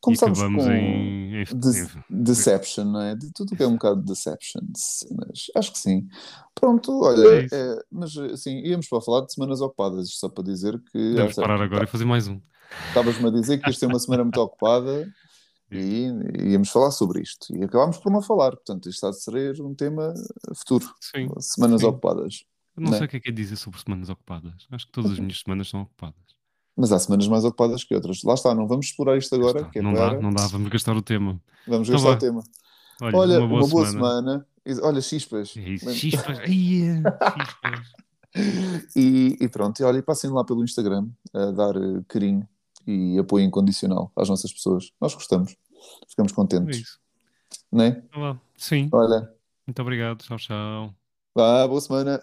Começámos 0.01 0.39
com 0.39 0.73
em, 0.73 1.45
de- 1.45 1.89
Deception, 2.09 2.85
não 2.85 3.01
é? 3.03 3.15
De 3.15 3.31
tudo 3.33 3.55
que 3.55 3.63
é 3.63 3.67
um 3.67 3.73
bocado 3.75 4.01
de 4.01 4.07
Deception, 4.07 4.61
de 4.63 4.81
cenas. 4.81 5.47
Acho 5.55 5.73
que 5.73 5.79
sim. 5.79 6.09
Pronto, 6.55 7.03
olha, 7.03 7.43
É 7.43 7.49
é, 7.53 7.83
mas 7.91 8.17
assim, 8.17 8.59
íamos 8.61 8.89
para 8.89 9.01
falar 9.01 9.27
de 9.27 9.33
semanas 9.35 9.61
ocupadas, 9.61 10.11
só 10.15 10.29
para 10.29 10.45
dizer 10.45 10.81
que 10.91 11.17
ah, 11.21 11.35
parar 11.35 11.61
agora 11.61 11.85
e 11.85 11.87
fazer 11.87 12.05
mais 12.07 12.29
um. 12.29 12.41
estavas-me 12.89 13.29
a 13.29 13.31
dizer 13.31 13.59
que 13.59 13.71
isto 13.71 13.85
é 13.85 13.89
uma 13.89 13.99
semana 13.99 14.25
muito 14.25 14.41
ocupada 14.41 15.07
e 15.71 16.07
íamos 16.51 16.71
falar 16.71 16.91
sobre 16.91 17.21
isto. 17.23 17.55
E 17.55 17.63
acabámos 17.63 17.99
por 17.99 18.11
não 18.11 18.23
falar, 18.23 18.53
portanto, 18.53 18.89
isto 18.89 19.07
está 19.07 19.11
de 19.11 19.23
ser 19.23 19.61
um 19.63 19.75
tema 19.75 20.15
futuro. 20.57 20.87
Sim. 21.01 21.29
Semanas 21.41 21.83
Sim. 21.83 21.87
ocupadas. 21.89 22.45
Eu 22.77 22.85
não 22.85 22.91
Né? 22.93 22.97
sei 22.99 23.07
o 23.07 23.11
que 23.11 23.17
é 23.19 23.21
que 23.21 23.29
é 23.29 23.33
dizer 23.33 23.57
sobre 23.57 23.81
semanas 23.81 24.09
ocupadas. 24.09 24.67
Acho 24.71 24.87
que 24.87 24.93
todas 24.93 25.13
as 25.13 25.19
minhas 25.21 25.41
semanas 25.41 25.69
são 25.69 25.83
ocupadas. 25.83 26.30
Mas 26.81 26.93
há 26.93 26.99
semanas 26.99 27.29
mais 27.29 27.45
ocupadas 27.45 27.85
que 27.85 27.95
outras. 27.95 28.23
Lá 28.23 28.33
está, 28.33 28.55
não 28.55 28.67
vamos 28.67 28.87
explorar 28.87 29.19
isto 29.19 29.35
agora, 29.35 29.59
Está, 29.61 29.71
que 29.71 29.79
é 29.81 29.83
não 29.83 29.93
para... 29.93 30.15
dá, 30.15 30.21
não 30.23 30.33
dá, 30.33 30.47
vamos 30.47 30.71
gastar 30.71 30.97
o 30.97 31.03
tema. 31.03 31.39
Vamos 31.69 31.87
Então 31.89 32.01
gastar 32.03 32.11
vá. 32.11 32.17
o 32.17 32.19
tema. 32.19 32.43
Olha, 33.03 33.17
Olha, 33.19 33.41
uma 33.45 33.67
boa, 33.67 33.87
semana. 33.87 34.47
E- 34.65 34.81
Olha, 34.81 35.01
chispas. 35.03 35.55
É 35.59 35.61
isso. 35.61 35.93
Chispas. 35.93 36.39
É, 36.41 36.47
chispas. 36.47 37.93
E, 38.97 39.37
e 39.41 39.49
pronto, 39.49 39.79
e 39.81 39.85
olha, 39.85 40.03
passem 40.03 40.31
lá 40.31 40.45
pelo 40.45 40.63
Instagram 40.65 41.07
a 41.35 41.51
dar 41.51 41.75
eh, 41.77 42.01
carinho 42.09 42.49
e 42.87 43.19
apoio 43.19 43.45
incondicional 43.45 44.11
às 44.17 44.29
nossas 44.29 44.53
pessoas. 44.53 44.93
Nós 45.01 45.13
gostamos, 45.15 45.57
ficamos 46.09 46.31
É 46.33 46.35
contentes, 46.35 46.79
isso. 46.79 46.99
não 47.73 47.85
é? 47.85 47.89
Então 48.09 48.21
vá. 48.23 48.41
Sim, 48.57 48.89
Olha, 48.93 49.29
muito 49.67 49.83
obrigado. 49.83 50.19
Tchau, 50.23 50.39
tchau. 50.39 50.95
Vá, 51.35 51.67
boa 51.67 51.81
semana. 51.81 52.21